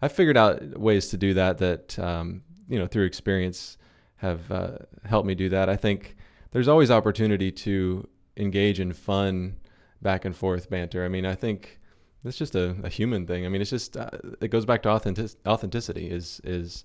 I've 0.02 0.12
figured 0.12 0.36
out 0.36 0.78
ways 0.78 1.08
to 1.08 1.16
do 1.16 1.34
that 1.34 1.58
that 1.58 1.98
um, 1.98 2.42
you 2.68 2.78
know 2.78 2.86
through 2.86 3.04
experience 3.04 3.78
have 4.16 4.50
uh, 4.50 4.76
helped 5.04 5.26
me 5.26 5.34
do 5.34 5.48
that. 5.48 5.70
I 5.70 5.76
think 5.76 6.16
there's 6.50 6.68
always 6.68 6.90
opportunity 6.90 7.50
to 7.50 8.06
engage 8.36 8.78
in 8.78 8.92
fun 8.92 9.56
back 10.02 10.24
and 10.24 10.36
forth 10.36 10.68
banter. 10.68 11.04
I 11.04 11.08
mean, 11.08 11.24
I 11.24 11.34
think 11.34 11.78
it's 12.24 12.36
just 12.36 12.54
a, 12.54 12.76
a 12.82 12.88
human 12.88 13.26
thing. 13.26 13.46
I 13.46 13.48
mean, 13.48 13.62
it's 13.62 13.70
just 13.70 13.96
uh, 13.96 14.10
it 14.40 14.48
goes 14.48 14.66
back 14.66 14.82
to 14.82 14.90
authentic, 14.90 15.30
authenticity 15.46 16.10
is 16.10 16.40
is 16.44 16.84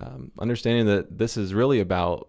um, 0.00 0.30
understanding 0.38 0.86
that 0.86 1.18
this 1.18 1.36
is 1.36 1.54
really 1.54 1.80
about 1.80 2.28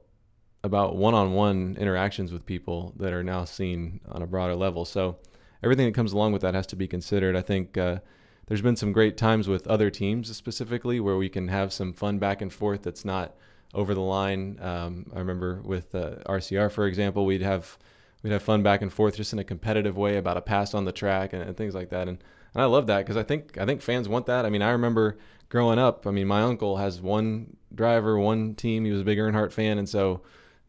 about 0.64 0.96
one-on-one 0.96 1.78
interactions 1.80 2.32
with 2.32 2.46
people 2.46 2.94
that 2.98 3.14
are 3.14 3.24
now 3.24 3.44
seen 3.46 4.00
on 4.10 4.22
a 4.22 4.28
broader 4.28 4.56
level. 4.56 4.86
So 4.86 5.18
everything 5.64 5.86
that 5.88 5.96
comes 5.96 6.14
along 6.14 6.34
with 6.34 6.42
that 6.44 6.54
has 6.54 6.68
to 6.68 6.76
be 6.76 6.88
considered. 6.88 7.36
I 7.36 7.42
think 7.42 7.78
uh, 7.78 8.00
there's 8.48 8.62
been 8.62 8.76
some 8.76 8.92
great 8.92 9.18
times 9.18 9.48
with 9.48 9.68
other 9.68 9.90
teams 9.90 10.36
specifically 10.36 11.00
where 11.00 11.18
we 11.18 11.30
can 11.30 11.48
have 11.48 11.74
some 11.74 11.94
fun 11.94 12.20
back 12.20 12.42
and 12.42 12.54
forth 12.54 12.84
that's 12.84 13.06
not 13.06 13.36
over 13.74 13.94
the 13.94 14.02
line. 14.02 14.60
Um, 14.62 15.06
I 15.16 15.20
remember 15.20 15.62
with 15.64 15.96
uh, 15.96 16.16
RCR, 16.28 16.72
for 16.72 16.86
example, 16.86 17.26
we'd 17.26 17.42
have 17.42 17.78
we'd 18.22 18.34
have 18.34 18.44
fun 18.44 18.62
back 18.62 18.82
and 18.82 18.94
forth 18.94 19.16
just 19.16 19.34
in 19.34 19.40
a 19.40 19.44
competitive 19.44 19.98
way 19.98 20.18
about 20.18 20.38
a 20.38 20.42
pass 20.42 20.74
on 20.74 20.86
the 20.86 20.92
track 20.92 21.34
and, 21.34 21.42
and 21.42 21.58
things 21.58 21.74
like 21.74 21.90
that. 21.90 22.08
And 22.08 22.20
and 22.54 22.62
I 22.62 22.66
love 22.66 22.88
that 22.88 23.00
because 23.00 23.18
I 23.18 23.24
think 23.24 23.58
I 23.58 23.66
think 23.66 23.82
fans 23.82 24.10
want 24.10 24.26
that. 24.26 24.46
I 24.46 24.50
mean, 24.50 24.62
I 24.62 24.72
remember 24.72 25.18
growing 25.50 25.80
up. 25.80 26.06
I 26.06 26.12
mean, 26.12 26.28
my 26.28 26.42
uncle 26.42 26.78
has 26.78 27.02
one 27.02 27.56
driver, 27.74 28.18
one 28.18 28.56
team. 28.56 28.86
He 28.86 28.92
was 28.92 29.02
a 29.02 29.06
big 29.06 29.18
Earnhardt 29.18 29.54
fan, 29.54 29.78
and 29.78 29.88
so 29.88 30.22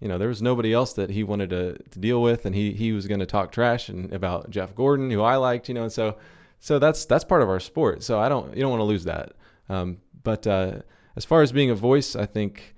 you 0.02 0.09
know, 0.09 0.18
there 0.18 0.28
was 0.28 0.42
nobody 0.42 0.73
else 0.73 0.94
that 0.94 1.11
he 1.11 1.23
wanted 1.23 1.50
to, 1.50 1.78
to 1.78 1.99
deal 2.00 2.21
with, 2.21 2.44
and 2.44 2.56
he 2.56 2.73
he 2.73 2.90
was 2.92 3.06
going 3.06 3.21
to 3.21 3.26
talk 3.26 3.52
trash 3.52 3.88
and 3.88 4.12
about 4.12 4.50
Jeff 4.50 4.75
Gordon, 4.75 5.09
who 5.12 5.23
I 5.23 5.37
liked, 5.37 5.68
you 5.68 5.75
know, 5.75 5.85
and 5.85 5.92
so 5.92 6.16
so 6.59 6.80
that's 6.80 7.04
that's 7.04 7.23
part 7.23 7.40
of 7.40 7.49
our 7.49 7.61
sport. 7.61 8.02
So 8.02 8.18
I 8.18 8.28
don't 8.28 8.52
you 8.56 8.62
don't 8.62 8.71
want 8.71 8.80
to 8.80 8.85
lose 8.85 9.04
that. 9.04 9.35
Um, 9.68 9.99
but 10.25 10.44
uh, 10.44 10.80
as 11.14 11.25
far 11.25 11.42
as 11.42 11.52
being 11.52 11.71
a 11.71 11.76
voice, 11.76 12.16
I 12.16 12.26
think 12.26 12.75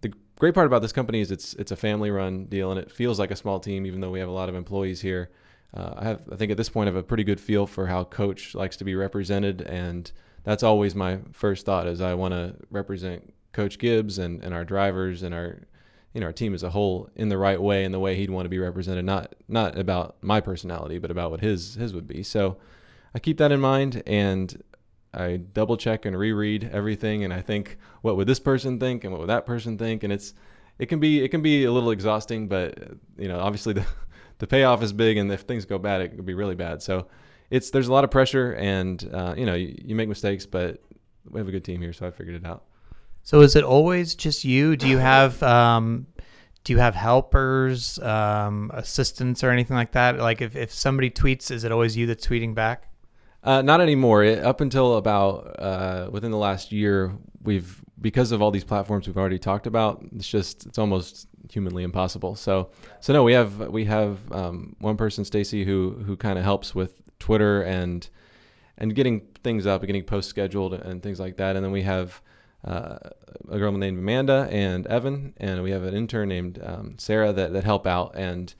the 0.00 0.12
great 0.38 0.54
part 0.54 0.68
about 0.68 0.80
this 0.80 0.92
company 0.92 1.20
is 1.20 1.32
it's 1.32 1.54
it's 1.54 1.72
a 1.72 1.76
family 1.76 2.12
run 2.12 2.44
deal, 2.44 2.70
and 2.70 2.78
it 2.78 2.88
feels 2.92 3.18
like 3.18 3.32
a 3.32 3.36
small 3.36 3.58
team, 3.58 3.84
even 3.84 4.00
though 4.00 4.10
we 4.10 4.20
have 4.20 4.28
a 4.28 4.32
lot 4.32 4.48
of 4.48 4.54
employees 4.54 5.00
here. 5.00 5.30
Uh, 5.76 5.94
I 5.96 6.04
have 6.04 6.22
I 6.30 6.36
think 6.36 6.52
at 6.52 6.56
this 6.56 6.68
point 6.68 6.88
I 6.88 6.92
have 6.92 6.96
a 6.96 7.02
pretty 7.02 7.24
good 7.24 7.40
feel 7.40 7.66
for 7.66 7.88
how 7.88 8.04
coach 8.04 8.54
likes 8.54 8.76
to 8.76 8.84
be 8.84 8.94
represented, 8.94 9.62
and 9.62 10.10
that's 10.44 10.62
always 10.62 10.94
my 10.94 11.18
first 11.32 11.66
thought 11.66 11.88
is 11.88 12.00
I 12.00 12.14
want 12.14 12.32
to 12.32 12.54
represent 12.70 13.34
Coach 13.52 13.78
Gibbs 13.78 14.18
and, 14.18 14.44
and 14.44 14.54
our 14.54 14.64
drivers 14.64 15.24
and 15.24 15.34
our 15.34 15.62
you 16.14 16.20
know 16.20 16.26
our 16.26 16.32
team 16.32 16.54
as 16.54 16.62
a 16.62 16.70
whole 16.70 17.10
in 17.16 17.28
the 17.28 17.36
right 17.36 17.60
way 17.60 17.84
and 17.84 17.92
the 17.92 17.98
way 17.98 18.16
he'd 18.16 18.30
want 18.30 18.46
to 18.46 18.48
be 18.48 18.58
represented 18.58 19.04
not 19.04 19.34
not 19.48 19.76
about 19.76 20.16
my 20.22 20.40
personality 20.40 20.98
but 20.98 21.10
about 21.10 21.30
what 21.30 21.40
his 21.40 21.74
his 21.74 21.92
would 21.92 22.06
be. 22.06 22.22
So 22.22 22.56
i 23.14 23.18
keep 23.18 23.36
that 23.38 23.52
in 23.52 23.60
mind 23.60 24.02
and 24.06 24.62
i 25.12 25.36
double 25.36 25.76
check 25.76 26.06
and 26.06 26.16
reread 26.16 26.70
everything. 26.72 27.24
And 27.24 27.34
i 27.34 27.40
think 27.40 27.76
what 28.02 28.16
would 28.16 28.28
this 28.28 28.40
person 28.40 28.78
think 28.78 29.04
and 29.04 29.12
what 29.12 29.20
would 29.20 29.28
that 29.28 29.44
person 29.44 29.76
think? 29.76 30.04
And 30.04 30.12
it's 30.12 30.34
it 30.78 30.86
can 30.86 31.00
be 31.00 31.22
it 31.22 31.28
can 31.28 31.42
be 31.42 31.64
a 31.64 31.72
little 31.72 31.90
exhausting 31.90 32.48
but 32.48 32.78
you 33.18 33.28
know 33.28 33.40
obviously 33.40 33.72
the 33.72 33.84
the 34.38 34.46
payoff 34.46 34.82
is 34.82 34.92
big 34.92 35.16
and 35.16 35.30
if 35.30 35.42
things 35.42 35.64
go 35.64 35.78
bad 35.78 36.00
it 36.00 36.16
could 36.16 36.26
be 36.26 36.34
really 36.34 36.54
bad. 36.54 36.80
So 36.80 37.08
it's 37.50 37.70
there's 37.70 37.88
a 37.88 37.92
lot 37.92 38.04
of 38.04 38.10
pressure 38.10 38.52
and 38.54 39.10
uh, 39.12 39.34
you 39.36 39.46
know 39.46 39.54
you, 39.54 39.76
you 39.84 39.94
make 39.94 40.08
mistakes 40.08 40.46
but 40.46 40.80
we 41.28 41.40
have 41.40 41.48
a 41.48 41.52
good 41.52 41.64
team 41.64 41.80
here 41.80 41.92
so 41.92 42.06
i 42.06 42.10
figured 42.10 42.36
it 42.36 42.46
out 42.46 42.64
so 43.24 43.40
is 43.40 43.56
it 43.56 43.64
always 43.64 44.14
just 44.14 44.44
you? 44.44 44.76
Do 44.76 44.86
you 44.86 44.98
have 44.98 45.42
um, 45.42 46.06
do 46.62 46.72
you 46.72 46.78
have 46.78 46.94
helpers, 46.94 47.98
um, 48.00 48.70
assistants, 48.74 49.42
or 49.42 49.50
anything 49.50 49.76
like 49.76 49.92
that? 49.92 50.18
Like 50.18 50.42
if, 50.42 50.54
if 50.54 50.72
somebody 50.72 51.10
tweets, 51.10 51.50
is 51.50 51.64
it 51.64 51.72
always 51.72 51.96
you 51.96 52.06
that's 52.06 52.26
tweeting 52.26 52.54
back? 52.54 52.90
Uh, 53.42 53.62
not 53.62 53.80
anymore. 53.80 54.24
It, 54.24 54.38
up 54.44 54.60
until 54.60 54.96
about 54.96 55.56
uh, 55.58 56.08
within 56.10 56.30
the 56.30 56.38
last 56.38 56.70
year, 56.70 57.12
we've 57.42 57.82
because 58.00 58.30
of 58.30 58.42
all 58.42 58.50
these 58.50 58.64
platforms 58.64 59.06
we've 59.06 59.16
already 59.16 59.38
talked 59.38 59.66
about. 59.66 60.04
It's 60.14 60.28
just 60.28 60.66
it's 60.66 60.78
almost 60.78 61.26
humanly 61.50 61.82
impossible. 61.82 62.34
So 62.34 62.70
so 63.00 63.14
no, 63.14 63.22
we 63.22 63.32
have 63.32 63.58
we 63.70 63.86
have 63.86 64.18
um, 64.32 64.76
one 64.80 64.98
person, 64.98 65.24
Stacy, 65.24 65.64
who 65.64 66.02
who 66.06 66.14
kind 66.16 66.38
of 66.38 66.44
helps 66.44 66.74
with 66.74 67.00
Twitter 67.18 67.62
and 67.62 68.06
and 68.76 68.94
getting 68.94 69.22
things 69.42 69.66
up, 69.66 69.82
getting 69.86 70.04
posts 70.04 70.28
scheduled 70.28 70.74
and 70.74 71.02
things 71.02 71.18
like 71.18 71.38
that. 71.38 71.56
And 71.56 71.64
then 71.64 71.72
we 71.72 71.82
have 71.82 72.20
uh, 72.64 72.98
a 73.50 73.58
girl 73.58 73.72
named 73.72 73.98
Amanda 73.98 74.48
and 74.50 74.86
Evan, 74.86 75.34
and 75.36 75.62
we 75.62 75.70
have 75.70 75.82
an 75.82 75.94
intern 75.94 76.28
named 76.28 76.60
um, 76.64 76.94
Sarah 76.98 77.32
that, 77.32 77.52
that 77.52 77.64
help 77.64 77.86
out. 77.86 78.14
And 78.14 78.54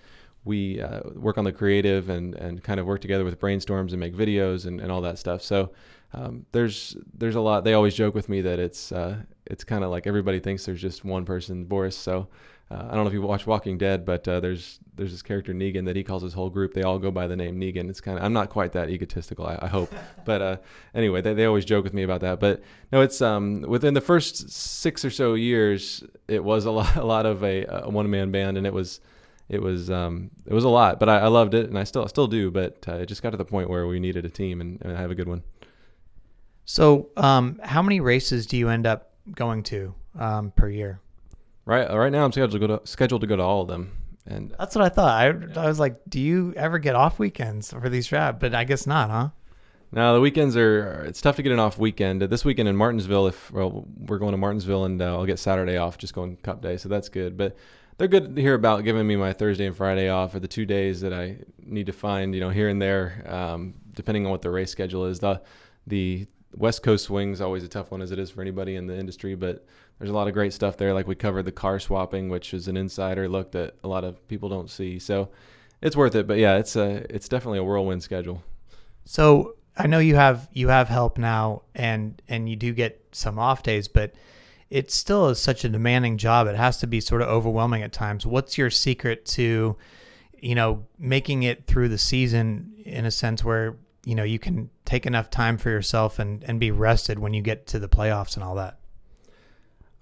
we 0.45 0.81
uh, 0.81 1.01
work 1.14 1.38
on 1.38 1.45
the 1.45 1.53
creative 1.53 2.11
and, 2.11 2.35
and 2.35 2.62
kind 2.62 2.79
of 2.79 2.87
work 2.87 3.01
together 3.01 3.25
with 3.25 3.40
brainstorms 3.40 3.93
and 3.93 4.01
make 4.01 4.14
videos 4.14 4.67
and, 4.67 4.81
and 4.81 4.93
all 4.93 5.01
that 5.01 5.19
stuff. 5.19 5.43
So 5.43 5.71
um, 6.12 6.47
there's 6.53 6.97
there's 7.14 7.35
a 7.35 7.40
lot. 7.40 7.64
They 7.64 7.75
always 7.75 7.95
joke 7.95 8.14
with 8.14 8.29
me 8.29 8.40
that 8.43 8.59
it's 8.59 8.93
uh, 8.93 9.23
it's 9.47 9.65
kind 9.65 9.85
of 9.85 9.91
like 9.91 10.07
everybody 10.07 10.41
thinks 10.41 10.65
there's 10.65 10.81
just 10.81 11.05
one 11.05 11.25
person, 11.25 11.65
Boris. 11.65 11.97
So 11.97 12.29
uh, 12.71 12.87
I 12.89 12.95
don't 12.95 13.05
know 13.05 13.09
if 13.09 13.13
you 13.13 13.21
watch 13.21 13.47
Walking 13.47 13.77
Dead, 13.77 14.05
but 14.07 14.27
uh, 14.27 14.41
there's 14.41 14.81
there's 14.97 15.13
this 15.13 15.23
character 15.23 15.53
Negan 15.53 15.85
that 15.85 15.97
he 15.97 16.03
calls 16.03 16.23
his 16.23 16.33
whole 16.33 16.49
group. 16.49 16.73
They 16.73 16.83
all 16.83 16.99
go 16.99 17.11
by 17.11 17.27
the 17.27 17.37
name 17.37 17.61
Negan. 17.61 17.91
It's 17.91 18.01
kind 18.01 18.19
of 18.19 18.25
I'm 18.25 18.33
not 18.33 18.49
quite 18.49 18.73
that 18.73 18.89
egotistical, 18.89 19.47
I, 19.47 19.59
I 19.63 19.67
hope, 19.67 19.93
but 20.25 20.41
uh, 20.43 20.57
anyway, 20.95 21.21
they, 21.21 21.35
they 21.35 21.45
always 21.45 21.65
joke 21.65 21.85
with 21.85 21.93
me 21.93 22.05
about 22.05 22.23
that. 22.23 22.41
But 22.41 22.63
no, 22.91 23.03
it's 23.03 23.21
um, 23.21 23.63
within 23.63 23.93
the 23.93 24.01
first 24.01 24.51
six 24.51 25.05
or 25.05 25.11
so 25.11 25.35
years, 25.35 26.03
it 26.27 26.43
was 26.43 26.65
a 26.65 26.71
lot 26.71 26.97
a 26.97 27.05
lot 27.05 27.27
of 27.27 27.45
a, 27.45 27.67
a 27.67 27.91
one 27.91 28.09
man 28.11 28.31
band, 28.31 28.57
and 28.57 28.67
it 28.67 28.73
was 28.73 29.01
it 29.51 29.61
was 29.61 29.91
um, 29.91 30.31
it 30.47 30.55
was 30.55 30.65
a 30.65 30.71
lot. 30.71 30.99
But 30.99 31.11
I, 31.11 31.19
I 31.19 31.29
loved 31.29 31.53
it, 31.53 31.69
and 31.69 31.79
I 31.79 31.85
still 31.85 32.09
still 32.09 32.29
do. 32.29 32.51
But 32.51 32.83
uh, 32.89 32.95
it 32.95 33.07
just 33.07 33.23
got 33.23 33.31
to 33.31 33.37
the 33.37 33.45
point 33.45 33.69
where 33.69 33.87
we 33.87 34.01
needed 34.01 34.25
a 34.25 34.31
team, 34.31 34.63
and, 34.63 34.81
and 34.81 34.97
I 34.97 35.01
have 35.03 35.11
a 35.11 35.15
good 35.15 35.29
one. 35.29 35.43
So, 36.65 37.11
um, 37.19 37.61
how 37.63 37.83
many 37.83 38.01
races 38.01 38.47
do 38.47 38.57
you 38.57 38.71
end 38.71 38.87
up 38.87 39.13
going 39.33 39.63
to 39.65 39.95
um, 40.19 40.51
per 40.53 40.69
year? 40.69 41.01
Right, 41.67 41.89
right 41.91 42.13
now 42.13 42.25
I'm 42.25 42.33
scheduled 42.33 42.53
to 42.53 42.59
go 42.59 42.79
to 42.79 42.87
scheduled 42.87 43.23
to 43.23 43.27
go 43.27 43.37
to 43.37 43.43
all 43.43 43.63
of 43.63 43.69
them, 43.69 43.93
and 44.27 44.55
That's 44.59 44.75
what 44.75 44.85
I 44.85 44.89
thought. 44.91 45.11
I, 45.57 45.61
I 45.61 45.67
was 45.67 45.81
like, 45.81 45.99
do 46.09 46.21
you 46.21 46.53
ever 46.57 46.79
get 46.79 46.95
off 46.95 47.19
weekends 47.19 47.71
for 47.71 47.89
these 47.89 48.07
trips? 48.07 48.37
But 48.39 48.55
I 48.55 48.65
guess 48.65 48.87
not, 48.87 49.11
huh? 49.11 49.29
now 49.95 50.13
the 50.13 50.21
weekends 50.21 50.57
are 50.57 51.05
it's 51.07 51.21
tough 51.21 51.37
to 51.37 51.43
get 51.43 51.53
an 51.53 51.61
off 51.61 51.79
weekend. 51.79 52.21
This 52.21 52.45
weekend 52.45 52.69
in 52.69 52.77
Martinsville, 52.77 53.29
if 53.29 53.51
well 53.53 53.87
we're 53.97 54.19
going 54.19 54.33
to 54.33 54.39
Martinsville 54.39 54.85
and 54.85 55.01
uh, 55.01 55.17
I'll 55.17 55.27
get 55.27 55.39
Saturday 55.39 55.77
off, 55.77 55.99
just 55.99 56.15
going 56.15 56.37
Cup 56.39 56.61
Day, 56.61 56.77
so 56.77 56.89
that's 56.89 57.09
good. 57.09 57.37
But 57.37 57.57
they're 57.97 58.09
good 58.09 58.35
to 58.35 58.43
hear 58.43 58.55
about 58.55 58.83
giving 58.83 59.07
me 59.07 59.15
my 59.15 59.33
Thursday 59.33 59.67
and 59.67 59.77
Friday 59.77 60.09
off, 60.09 60.35
or 60.35 60.41
the 60.41 60.49
two 60.49 60.67
days 60.67 61.01
that 61.03 61.13
I 61.13 61.39
need 61.63 61.87
to 61.87 61.93
find, 61.93 62.35
you 62.35 62.41
know, 62.41 62.51
here 62.51 62.69
and 62.69 62.83
there, 62.83 63.25
um, 63.27 63.75
depending 63.93 64.27
on 64.27 64.33
what 64.33 64.43
the 64.43 64.51
race 64.51 64.71
schedule 64.71 65.07
is. 65.07 65.21
The 65.21 65.41
the 65.87 66.27
West 66.57 66.83
Coast 66.83 67.05
swing's 67.05 67.40
always 67.40 67.64
a 67.64 67.69
tough 67.69 67.90
one, 67.90 68.03
as 68.03 68.12
it 68.12 68.19
is 68.19 68.31
for 68.31 68.40
anybody 68.40 68.77
in 68.77 68.87
the 68.87 68.97
industry, 68.97 69.35
but 69.35 69.64
there's 69.99 70.11
a 70.11 70.14
lot 70.14 70.29
of 70.29 70.35
great 70.35 70.53
stuff 70.53 70.77
there. 70.77 70.93
Like 70.93 71.07
we 71.07 71.14
covered 71.14 71.45
the 71.45 71.53
car 71.53 71.79
swapping, 71.79 72.29
which 72.29 72.55
is 72.55 72.69
an 72.69 72.77
insider 72.77 73.29
look 73.29 73.53
that 73.53 73.75
a 73.85 73.88
lot 73.88 74.05
of 74.05 74.27
people 74.29 74.49
don't 74.49 74.71
see. 74.71 74.99
So 74.99 75.31
it's 75.83 75.97
worth 75.97 76.14
it. 76.14 76.27
But 76.27 76.38
yeah, 76.38 76.57
it's 76.57 76.77
a 76.77 77.07
it's 77.14 77.29
definitely 77.29 77.59
a 77.59 77.64
whirlwind 77.64 78.03
schedule. 78.03 78.43
So 79.05 79.57
I 79.77 79.87
know 79.87 79.99
you 79.99 80.17
have 80.17 80.49
you 80.53 80.69
have 80.69 80.88
help 80.88 81.19
now, 81.19 81.62
and 81.75 82.21
and 82.29 82.49
you 82.49 82.57
do 82.57 82.73
get 82.73 83.01
some 83.12 83.38
off 83.38 83.62
days, 83.62 83.88
but 83.88 84.14
it 84.71 84.90
still 84.90 85.29
is 85.29 85.38
such 85.38 85.64
a 85.64 85.69
demanding 85.69 86.19
job. 86.19 86.47
It 86.47 86.57
has 86.57 86.79
to 86.79 86.87
be 86.87 87.01
sort 87.01 87.23
of 87.23 87.29
overwhelming 87.29 87.83
at 87.83 87.93
times. 87.93 88.27
What's 88.27 88.59
your 88.59 88.71
secret 88.71 89.25
to, 89.27 89.77
you 90.40 90.55
know, 90.55 90.85
making 90.99 91.45
it 91.45 91.67
through 91.67 91.90
the 91.90 91.99
season 91.99 92.75
in 92.85 93.05
a 93.05 93.11
sense 93.11 93.45
where 93.45 93.77
you 94.05 94.14
know 94.14 94.25
you 94.25 94.38
can 94.38 94.71
take 94.85 95.07
enough 95.07 95.31
time 95.31 95.57
for 95.57 95.70
yourself 95.70 96.18
and, 96.18 96.44
and 96.44 96.61
be 96.61 96.70
rested 96.70 97.18
when 97.18 97.35
you 97.35 97.42
get 97.42 97.66
to 97.68 97.79
the 97.79 97.88
playoffs 97.88 98.35
and 98.35 98.44
all 98.44 98.55
that? 98.57 98.79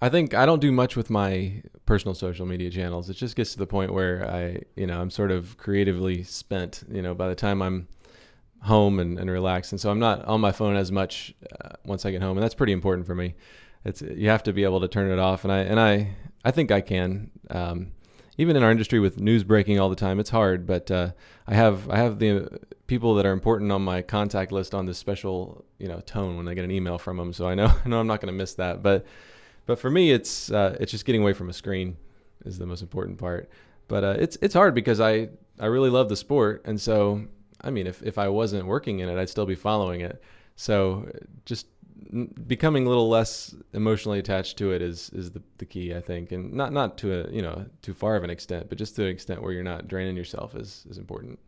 I 0.01 0.09
think 0.09 0.33
I 0.33 0.45
don't 0.45 0.59
do 0.59 0.71
much 0.71 0.97
with 0.97 1.09
my 1.09 1.63
personal 1.85 2.13
social 2.13 2.45
media 2.45 2.69
channels. 2.69 3.09
It 3.09 3.13
just 3.13 3.35
gets 3.35 3.53
to 3.53 3.59
the 3.59 3.67
point 3.67 3.93
where 3.93 4.29
I, 4.29 4.61
you 4.75 4.85
know, 4.85 4.99
I'm 4.99 5.09
sort 5.09 5.31
of 5.31 5.57
creatively 5.57 6.23
spent, 6.23 6.83
you 6.91 7.01
know, 7.01 7.13
by 7.13 7.29
the 7.29 7.35
time 7.35 7.61
I'm 7.61 7.87
home 8.61 8.99
and, 8.99 9.17
and 9.17 9.29
relaxed. 9.29 9.71
And 9.71 9.79
so 9.79 9.89
I'm 9.89 9.99
not 9.99 10.25
on 10.25 10.41
my 10.41 10.51
phone 10.51 10.75
as 10.75 10.91
much 10.91 11.33
uh, 11.61 11.69
once 11.85 12.05
I 12.05 12.11
get 12.11 12.21
home. 12.21 12.37
And 12.37 12.43
that's 12.43 12.55
pretty 12.55 12.73
important 12.73 13.07
for 13.07 13.15
me. 13.15 13.35
It's, 13.85 14.01
you 14.01 14.29
have 14.29 14.43
to 14.43 14.53
be 14.53 14.63
able 14.63 14.81
to 14.81 14.87
turn 14.87 15.11
it 15.11 15.19
off. 15.19 15.43
And 15.43 15.53
I, 15.53 15.59
and 15.59 15.79
I, 15.79 16.15
I 16.43 16.51
think 16.51 16.71
I 16.71 16.81
can, 16.81 17.31
um, 17.49 17.91
even 18.37 18.55
in 18.55 18.63
our 18.63 18.71
industry 18.71 18.99
with 18.99 19.19
news 19.19 19.43
breaking 19.43 19.79
all 19.79 19.89
the 19.89 19.95
time, 19.95 20.19
it's 20.19 20.29
hard, 20.29 20.65
but, 20.65 20.89
uh, 20.89 21.11
I 21.47 21.53
have, 21.53 21.89
I 21.89 21.97
have 21.97 22.19
the 22.19 22.59
people 22.87 23.15
that 23.15 23.25
are 23.25 23.31
important 23.31 23.71
on 23.71 23.81
my 23.81 24.01
contact 24.01 24.51
list 24.51 24.73
on 24.73 24.85
this 24.85 24.97
special, 24.97 25.65
you 25.79 25.87
know, 25.87 25.99
tone 26.01 26.37
when 26.37 26.47
I 26.47 26.53
get 26.53 26.63
an 26.65 26.71
email 26.71 26.97
from 26.97 27.17
them. 27.17 27.33
So 27.33 27.47
I 27.47 27.55
know, 27.55 27.65
I 27.85 27.89
know 27.89 27.99
I'm 27.99 28.07
not 28.07 28.21
going 28.21 28.33
to 28.33 28.37
miss 28.37 28.55
that, 28.55 28.81
but, 28.83 29.05
but 29.65 29.79
for 29.79 29.89
me, 29.89 30.11
it's 30.11 30.51
uh, 30.51 30.75
it's 30.79 30.91
just 30.91 31.05
getting 31.05 31.21
away 31.21 31.33
from 31.33 31.49
a 31.49 31.53
screen 31.53 31.97
is 32.45 32.57
the 32.57 32.65
most 32.65 32.81
important 32.81 33.17
part. 33.17 33.49
But 33.87 34.03
uh, 34.03 34.15
it's 34.19 34.37
it's 34.41 34.53
hard 34.53 34.75
because 34.75 34.99
I 34.99 35.29
I 35.59 35.67
really 35.67 35.89
love 35.89 36.09
the 36.09 36.15
sport, 36.15 36.63
and 36.65 36.79
so 36.79 37.25
I 37.61 37.69
mean, 37.69 37.87
if 37.87 38.01
if 38.03 38.17
I 38.17 38.27
wasn't 38.27 38.65
working 38.65 38.99
in 38.99 39.09
it, 39.09 39.17
I'd 39.17 39.29
still 39.29 39.45
be 39.45 39.55
following 39.55 40.01
it. 40.01 40.21
So 40.55 41.09
just 41.45 41.67
becoming 42.47 42.85
a 42.85 42.89
little 42.89 43.09
less 43.09 43.55
emotionally 43.73 44.19
attached 44.19 44.57
to 44.57 44.71
it 44.71 44.81
is 44.81 45.09
is 45.11 45.31
the, 45.31 45.41
the 45.57 45.65
key 45.65 45.95
I 45.95 46.01
think 46.01 46.31
and 46.31 46.53
not 46.53 46.71
not 46.71 46.97
to 46.99 47.13
a 47.13 47.31
you 47.31 47.41
know 47.41 47.65
too 47.81 47.93
far 47.93 48.15
of 48.15 48.23
an 48.23 48.29
extent 48.29 48.69
but 48.69 48.77
just 48.77 48.95
to 48.97 49.03
an 49.03 49.09
extent 49.09 49.41
where 49.41 49.51
you're 49.51 49.63
not 49.63 49.87
draining 49.87 50.15
yourself 50.15 50.55
is 50.55 50.85
is 50.89 50.97
important. 50.97 51.39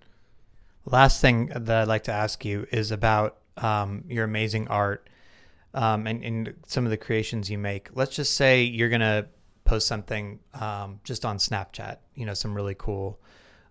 Last 0.86 1.22
thing 1.22 1.48
that 1.56 1.82
I'd 1.82 1.88
like 1.88 2.04
to 2.04 2.12
ask 2.12 2.46
you 2.46 2.68
is 2.72 2.92
about 2.92 3.38
um, 3.58 4.04
your 4.08 4.24
amazing 4.24 4.68
art 4.68 5.10
um, 5.74 6.08
and, 6.08 6.24
and 6.24 6.54
some 6.68 6.86
of 6.86 6.92
the 6.92 6.98
creations 6.98 7.50
you 7.50 7.58
make. 7.58 7.90
Let's 7.94 8.16
just 8.16 8.34
say 8.34 8.64
you're 8.64 8.90
gonna 8.90 9.28
post 9.66 9.88
something 9.88 10.40
um, 10.54 11.00
just 11.04 11.26
on 11.26 11.38
Snapchat. 11.38 11.98
You 12.16 12.26
know, 12.26 12.34
some 12.34 12.54
really 12.54 12.76
cool 12.76 13.20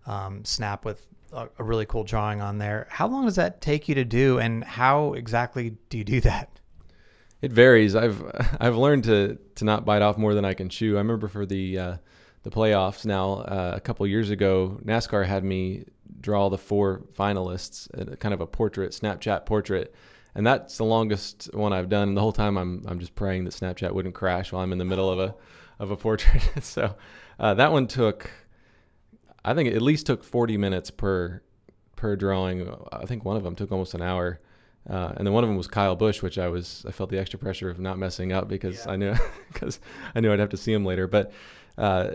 um, 0.05 0.45
snap 0.45 0.85
with 0.85 1.07
a, 1.33 1.47
a 1.57 1.63
really 1.63 1.85
cool 1.85 2.03
drawing 2.03 2.41
on 2.41 2.57
there. 2.57 2.87
How 2.89 3.07
long 3.07 3.25
does 3.25 3.35
that 3.37 3.61
take 3.61 3.89
you 3.89 3.95
to 3.95 4.05
do, 4.05 4.39
and 4.39 4.63
how 4.63 5.13
exactly 5.13 5.77
do 5.89 5.97
you 5.97 6.03
do 6.03 6.21
that? 6.21 6.59
It 7.45 7.51
varies. 7.51 7.95
I've 7.95 8.23
I've 8.59 8.75
learned 8.75 9.05
to 9.05 9.37
to 9.55 9.65
not 9.65 9.85
bite 9.85 10.01
off 10.01 10.17
more 10.17 10.33
than 10.33 10.45
I 10.45 10.53
can 10.53 10.69
chew. 10.69 10.95
I 10.95 10.99
remember 10.99 11.27
for 11.27 11.45
the 11.45 11.79
uh, 11.79 11.97
the 12.43 12.51
playoffs 12.51 13.05
now 13.05 13.33
uh, 13.33 13.73
a 13.75 13.79
couple 13.79 14.05
years 14.07 14.29
ago, 14.29 14.79
NASCAR 14.83 15.25
had 15.25 15.43
me 15.43 15.85
draw 16.21 16.49
the 16.49 16.57
four 16.57 17.03
finalists, 17.17 18.19
kind 18.19 18.33
of 18.33 18.41
a 18.41 18.47
portrait, 18.47 18.91
Snapchat 18.91 19.45
portrait 19.45 19.93
and 20.35 20.45
that's 20.45 20.77
the 20.77 20.83
longest 20.83 21.49
one 21.53 21.73
I've 21.73 21.89
done. 21.89 22.09
And 22.09 22.17
the 22.17 22.21
whole 22.21 22.33
time 22.33 22.57
I'm 22.57 22.83
I'm 22.85 22.99
just 22.99 23.15
praying 23.15 23.45
that 23.45 23.53
Snapchat 23.53 23.91
wouldn't 23.91 24.13
crash 24.13 24.51
while 24.51 24.61
I'm 24.61 24.73
in 24.73 24.77
the 24.77 24.85
middle 24.85 25.09
of 25.09 25.19
a 25.19 25.33
of 25.79 25.91
a 25.91 25.95
portrait. 25.97 26.43
so 26.61 26.95
uh, 27.39 27.53
that 27.55 27.71
one 27.71 27.87
took, 27.87 28.29
I 29.43 29.53
think 29.53 29.69
it 29.69 29.75
at 29.75 29.81
least 29.81 30.05
took 30.05 30.23
40 30.23 30.57
minutes 30.57 30.91
per 30.91 31.41
per 31.95 32.15
drawing. 32.15 32.69
I 32.91 33.05
think 33.05 33.23
one 33.23 33.37
of 33.37 33.43
them 33.43 33.55
took 33.55 33.71
almost 33.71 33.93
an 33.93 34.01
hour. 34.01 34.39
Uh, 34.89 35.13
and 35.17 35.25
then 35.25 35.33
one 35.33 35.43
of 35.43 35.49
them 35.49 35.57
was 35.57 35.67
Kyle 35.67 35.95
Busch, 35.95 36.21
which 36.21 36.37
I 36.37 36.47
was 36.47 36.85
I 36.87 36.91
felt 36.91 37.09
the 37.09 37.19
extra 37.19 37.39
pressure 37.39 37.69
of 37.69 37.79
not 37.79 37.97
messing 37.97 38.31
up 38.31 38.47
because 38.47 38.85
yeah. 38.85 38.91
I 38.91 38.95
knew 38.95 39.15
because 39.53 39.79
I 40.13 40.19
knew 40.19 40.31
I'd 40.31 40.39
have 40.39 40.49
to 40.49 40.57
see 40.57 40.73
him 40.73 40.85
later. 40.85 41.07
But 41.07 41.31
uh, 41.77 42.11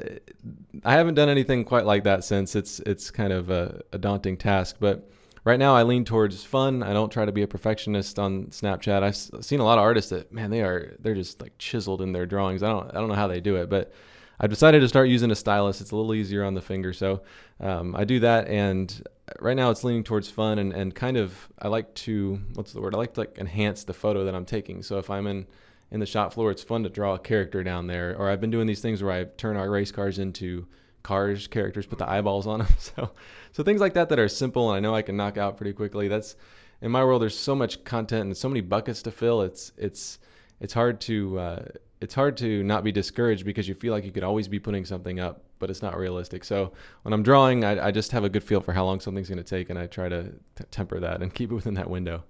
I 0.84 0.92
haven't 0.92 1.14
done 1.14 1.28
anything 1.28 1.64
quite 1.64 1.84
like 1.84 2.04
that 2.04 2.24
since. 2.24 2.54
It's 2.54 2.80
it's 2.80 3.10
kind 3.10 3.32
of 3.32 3.50
a, 3.50 3.82
a 3.92 3.98
daunting 3.98 4.36
task, 4.36 4.76
but 4.78 5.10
right 5.44 5.58
now 5.58 5.74
I 5.74 5.82
lean 5.82 6.04
towards 6.04 6.44
fun. 6.44 6.82
I 6.82 6.92
don't 6.92 7.10
try 7.10 7.24
to 7.24 7.32
be 7.32 7.42
a 7.42 7.48
perfectionist 7.48 8.18
on 8.18 8.46
Snapchat. 8.46 9.02
I've 9.02 9.44
seen 9.44 9.60
a 9.60 9.64
lot 9.64 9.78
of 9.78 9.82
artists 9.82 10.10
that 10.10 10.32
man, 10.32 10.50
they 10.50 10.62
are 10.62 10.96
they're 11.00 11.14
just 11.14 11.40
like 11.40 11.56
chiseled 11.58 12.02
in 12.02 12.12
their 12.12 12.26
drawings. 12.26 12.62
I 12.62 12.68
don't 12.68 12.88
I 12.90 13.00
don't 13.00 13.08
know 13.08 13.14
how 13.14 13.26
they 13.26 13.40
do 13.40 13.56
it, 13.56 13.68
but 13.68 13.92
I've 14.38 14.50
decided 14.50 14.80
to 14.80 14.88
start 14.88 15.08
using 15.08 15.30
a 15.30 15.34
stylus. 15.34 15.80
It's 15.80 15.90
a 15.90 15.96
little 15.96 16.14
easier 16.14 16.44
on 16.44 16.54
the 16.54 16.62
finger, 16.62 16.94
so 16.94 17.22
um, 17.60 17.94
I 17.94 18.04
do 18.04 18.20
that. 18.20 18.48
And 18.48 19.02
right 19.38 19.56
now 19.56 19.70
it's 19.70 19.84
leaning 19.84 20.04
towards 20.04 20.28
fun 20.30 20.58
and, 20.58 20.72
and 20.72 20.94
kind 20.94 21.16
of 21.16 21.48
I 21.58 21.68
like 21.68 21.94
to 21.94 22.40
what's 22.54 22.72
the 22.72 22.80
word? 22.80 22.94
I 22.94 22.98
like 22.98 23.14
to 23.14 23.20
like 23.20 23.38
enhance 23.38 23.84
the 23.84 23.94
photo 23.94 24.24
that 24.24 24.34
I'm 24.34 24.44
taking. 24.44 24.82
So 24.82 24.98
if 24.98 25.10
I'm 25.10 25.26
in 25.26 25.46
in 25.90 26.00
the 26.00 26.06
shop 26.06 26.32
floor, 26.32 26.50
it's 26.50 26.62
fun 26.62 26.82
to 26.84 26.88
draw 26.88 27.14
a 27.14 27.18
character 27.18 27.64
down 27.64 27.86
there. 27.86 28.16
Or 28.16 28.30
I've 28.30 28.40
been 28.40 28.50
doing 28.50 28.66
these 28.66 28.80
things 28.80 29.02
where 29.02 29.12
I 29.12 29.24
turn 29.24 29.56
our 29.56 29.68
race 29.68 29.90
cars 29.90 30.18
into 30.18 30.66
cars 31.02 31.46
characters, 31.46 31.86
put 31.86 31.98
the 31.98 32.08
eyeballs 32.08 32.46
on 32.46 32.60
them. 32.60 32.68
So, 32.78 33.10
so 33.52 33.62
things 33.62 33.80
like 33.80 33.94
that 33.94 34.08
that 34.10 34.18
are 34.18 34.28
simple 34.28 34.70
and 34.70 34.76
I 34.76 34.80
know 34.80 34.94
I 34.94 35.02
can 35.02 35.16
knock 35.16 35.36
out 35.36 35.56
pretty 35.56 35.72
quickly. 35.72 36.08
That's 36.08 36.36
in 36.80 36.90
my 36.90 37.04
world. 37.04 37.22
There's 37.22 37.38
so 37.38 37.54
much 37.54 37.84
content 37.84 38.26
and 38.26 38.36
so 38.36 38.48
many 38.48 38.60
buckets 38.60 39.02
to 39.02 39.10
fill. 39.10 39.42
It's 39.42 39.72
it's 39.76 40.18
it's 40.60 40.74
hard 40.74 41.00
to 41.02 41.38
uh, 41.38 41.64
it's 42.00 42.14
hard 42.14 42.36
to 42.38 42.62
not 42.62 42.84
be 42.84 42.92
discouraged 42.92 43.44
because 43.44 43.68
you 43.68 43.74
feel 43.74 43.92
like 43.92 44.04
you 44.04 44.12
could 44.12 44.24
always 44.24 44.48
be 44.48 44.58
putting 44.58 44.84
something 44.84 45.20
up, 45.20 45.44
but 45.60 45.70
it's 45.70 45.82
not 45.82 45.96
realistic. 45.96 46.42
So 46.42 46.72
when 47.02 47.12
I'm 47.12 47.22
drawing, 47.22 47.64
I, 47.64 47.86
I 47.86 47.90
just 47.92 48.10
have 48.10 48.24
a 48.24 48.28
good 48.28 48.42
feel 48.42 48.60
for 48.60 48.72
how 48.72 48.84
long 48.84 48.98
something's 48.98 49.28
going 49.28 49.38
to 49.38 49.44
take, 49.44 49.70
and 49.70 49.78
I 49.78 49.86
try 49.86 50.08
to 50.08 50.32
t- 50.56 50.64
temper 50.72 50.98
that 50.98 51.22
and 51.22 51.32
keep 51.34 51.52
it 51.52 51.54
within 51.54 51.74
that 51.74 51.88
window. 51.88 52.24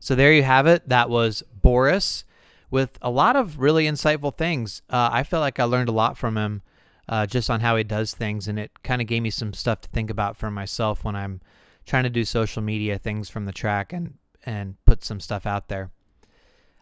So 0.00 0.14
there 0.14 0.32
you 0.32 0.42
have 0.42 0.66
it. 0.66 0.88
That 0.88 1.10
was 1.10 1.42
Boris 1.60 2.24
with 2.70 2.98
a 3.02 3.10
lot 3.10 3.36
of 3.36 3.60
really 3.60 3.84
insightful 3.84 4.34
things. 4.34 4.82
Uh, 4.88 5.10
I 5.12 5.22
felt 5.22 5.42
like 5.42 5.60
I 5.60 5.64
learned 5.64 5.88
a 5.88 5.92
lot 5.92 6.16
from 6.16 6.36
him 6.36 6.62
uh, 7.08 7.26
just 7.26 7.50
on 7.50 7.60
how 7.60 7.76
he 7.76 7.84
does 7.84 8.14
things, 8.14 8.48
and 8.48 8.58
it 8.58 8.82
kind 8.82 9.02
of 9.02 9.08
gave 9.08 9.22
me 9.22 9.30
some 9.30 9.52
stuff 9.52 9.82
to 9.82 9.88
think 9.90 10.10
about 10.10 10.36
for 10.36 10.50
myself 10.50 11.04
when 11.04 11.16
I'm 11.16 11.40
trying 11.84 12.04
to 12.04 12.10
do 12.10 12.24
social 12.24 12.62
media 12.62 12.98
things 12.98 13.28
from 13.28 13.44
the 13.44 13.52
track 13.52 13.92
and 13.92 14.14
and 14.46 14.76
put 14.84 15.04
some 15.04 15.20
stuff 15.20 15.46
out 15.46 15.68
there. 15.68 15.90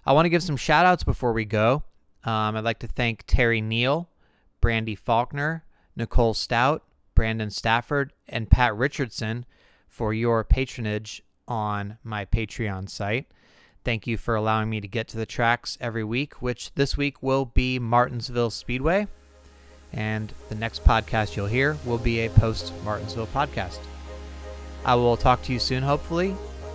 I 0.05 0.13
want 0.13 0.27
to 0.27 0.31
give 0.31 0.43
some 0.43 0.57
shout 0.57 0.85
outs 0.85 1.05
before 1.05 1.33
we 1.33 1.45
go. 1.45 1.85
Um, 2.25 2.57
I'd 2.57 2.65
like 2.65 2.81
to 2.81 2.89
thank 2.89 3.25
Terry 3.27 3.61
Neal, 3.61 4.09
Brandy 4.63 4.95
Faulkner, 4.95 5.65
Nicole 5.95 6.33
Stout, 6.33 6.83
Brandon 7.15 7.51
Stafford, 7.51 8.15
and 8.27 8.49
Pat 8.49 8.75
Richardson 8.75 9.45
for 9.87 10.15
your 10.15 10.43
patronage 10.43 11.23
on 11.47 11.99
my 12.03 12.25
Patreon 12.25 12.89
site. 12.89 13.27
Thank 13.85 14.07
you 14.07 14.17
for 14.17 14.35
allowing 14.35 14.71
me 14.71 14.81
to 14.81 14.89
get 14.89 15.09
to 15.09 15.19
the 15.19 15.27
tracks 15.27 15.77
every 15.83 16.05
week, 16.05 16.41
which 16.41 16.73
this 16.77 16.97
week 16.97 17.23
will 17.23 17.45
be 17.45 17.79
Martinsville 17.79 18.49
Speedway 18.49 19.07
and 19.93 20.33
the 20.49 20.55
next 20.55 20.85
podcast 20.85 21.37
you'll 21.37 21.47
hear 21.47 21.77
will 21.85 21.99
be 21.99 22.21
a 22.21 22.31
post 22.31 22.73
Martinsville 22.85 23.27
podcast. 23.29 23.79
I 24.85 24.95
will 24.95 25.17
talk 25.17 25.43
to 25.43 25.53
you 25.53 25.59
soon, 25.59 25.83
hopefully, 25.83 26.35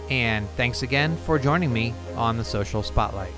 and 0.10 0.48
thanks 0.52 0.84
again 0.84 1.18
for 1.18 1.40
joining 1.40 1.74
me 1.74 1.94
on 2.16 2.38
the 2.38 2.46
Social 2.46 2.84
Spotlight. 2.84 3.34